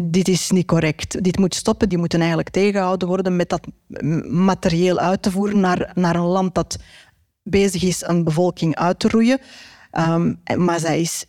[0.04, 1.24] dit is niet correct.
[1.24, 1.90] Dit moet stoppen.
[1.90, 3.68] Die moeten eigenlijk tegengehouden worden met dat
[4.30, 6.78] materieel uit te voeren naar, naar een land dat
[7.46, 9.40] bezig is een bevolking uit te roeien.
[9.92, 11.26] Um, maar zij is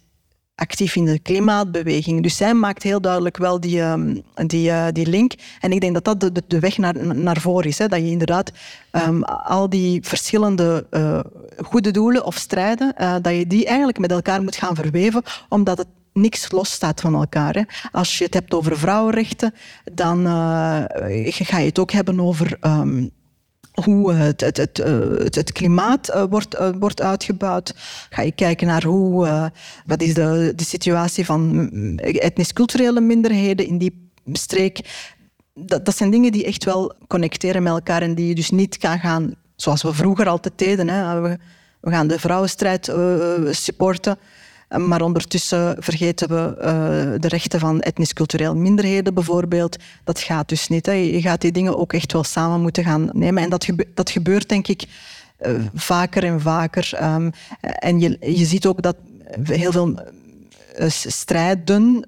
[0.54, 2.22] actief in de klimaatbeweging.
[2.22, 5.32] Dus zij maakt heel duidelijk wel die, um, die, uh, die link.
[5.60, 7.78] En ik denk dat dat de, de weg naar, naar voren is.
[7.78, 7.88] Hè.
[7.88, 8.52] Dat je inderdaad
[8.92, 11.20] um, al die verschillende uh,
[11.64, 15.78] goede doelen of strijden, uh, dat je die eigenlijk met elkaar moet gaan verweven, omdat
[15.78, 17.54] het niks losstaat van elkaar.
[17.54, 17.62] Hè.
[17.92, 19.54] Als je het hebt over vrouwenrechten,
[19.92, 20.24] dan
[21.24, 22.58] ga je het ook hebben over...
[23.84, 27.74] hoe het, het, eh, klimaat uh, wordt, uh, wordt uitgebouwd.
[28.10, 29.50] Ga je kijken naar hoe,
[29.86, 31.68] wat is de, de situatie van
[31.98, 34.80] etnisch-culturele minderheden in die streek.
[35.54, 38.78] Dat, dat zijn dingen die echt wel connecteren met elkaar en die je dus niet
[38.78, 40.88] kan gaan, zoals we vroeger altijd deden.
[40.88, 41.20] Hè.
[41.20, 41.38] We,
[41.80, 42.92] we gaan de vrouwenstrijd
[43.50, 44.18] supporten.
[44.68, 49.76] Maar ondertussen vergeten we uh, de rechten van etnisch-cultureel minderheden bijvoorbeeld.
[50.04, 50.86] Dat gaat dus niet.
[50.86, 53.42] Je gaat die dingen ook echt wel samen moeten gaan nemen.
[53.42, 54.84] En dat, dat gebeurt denk ik
[55.40, 56.98] uh, vaker en vaker.
[57.02, 58.96] Um, en je, je ziet ook dat
[59.42, 59.98] heel veel
[60.86, 62.06] strijden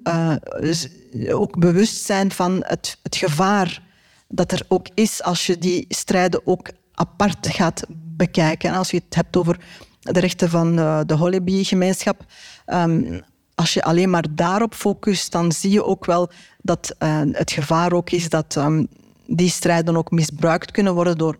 [1.29, 3.81] ook bewust zijn van het, het gevaar
[4.27, 8.69] dat er ook is als je die strijden ook apart gaat bekijken.
[8.69, 9.59] En als je het hebt over
[9.99, 12.25] de rechten van de, de Hollyby-gemeenschap.
[12.65, 13.21] Um,
[13.55, 16.29] als je alleen maar daarop focust, dan zie je ook wel
[16.61, 18.87] dat uh, het gevaar ook is dat um,
[19.25, 21.37] die strijden ook misbruikt kunnen worden door,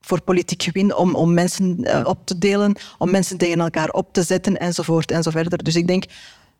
[0.00, 4.12] voor politiek gewin, om, om mensen uh, op te delen, om mensen tegen elkaar op
[4.12, 5.64] te zetten enzovoort enzoverder.
[5.64, 6.04] Dus ik denk,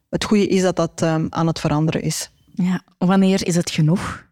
[0.08, 2.30] het goede is dat dat ehm, aan het veranderen is.
[2.54, 4.28] Ja, wanneer is het genoeg?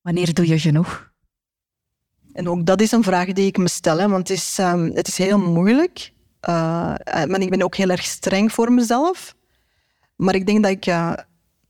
[0.00, 1.09] Wanneer doe je genoeg?
[2.32, 4.90] En ook dat is een vraag die ik me stel, hè, want het is, ehm,
[4.94, 6.12] het is heel moeilijk.
[6.48, 9.34] Uh, maar ik ben ook heel erg streng voor mezelf.
[10.16, 11.12] Maar ik denk dat, ik, uh,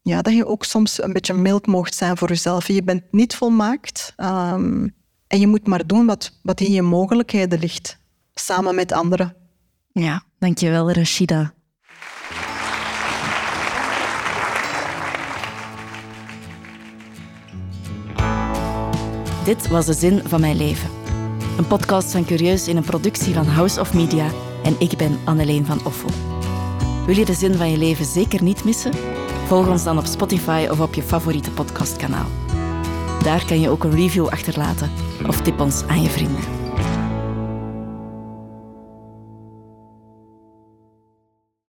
[0.02, 2.66] ja, dat je ook soms een beetje mild mocht zijn voor jezelf.
[2.66, 4.14] Je bent niet volmaakt.
[4.16, 4.94] Um,
[5.26, 7.98] en je moet maar doen wat, wat in je mogelijkheden ligt.
[8.34, 9.36] Samen met anderen.
[9.92, 11.54] Ja, dankjewel Rashida.
[19.50, 20.90] Dit was de zin van mijn leven.
[21.58, 24.26] Een podcast van Curieus in een productie van House of Media
[24.62, 26.10] en ik ben Anneleen van Offel.
[27.06, 28.92] Wil je de zin van je leven zeker niet missen?
[29.46, 32.26] Volg ons dan op Spotify of op je favoriete podcastkanaal.
[33.22, 34.90] Daar kan je ook een review achterlaten
[35.26, 36.59] of tip ons aan je vrienden.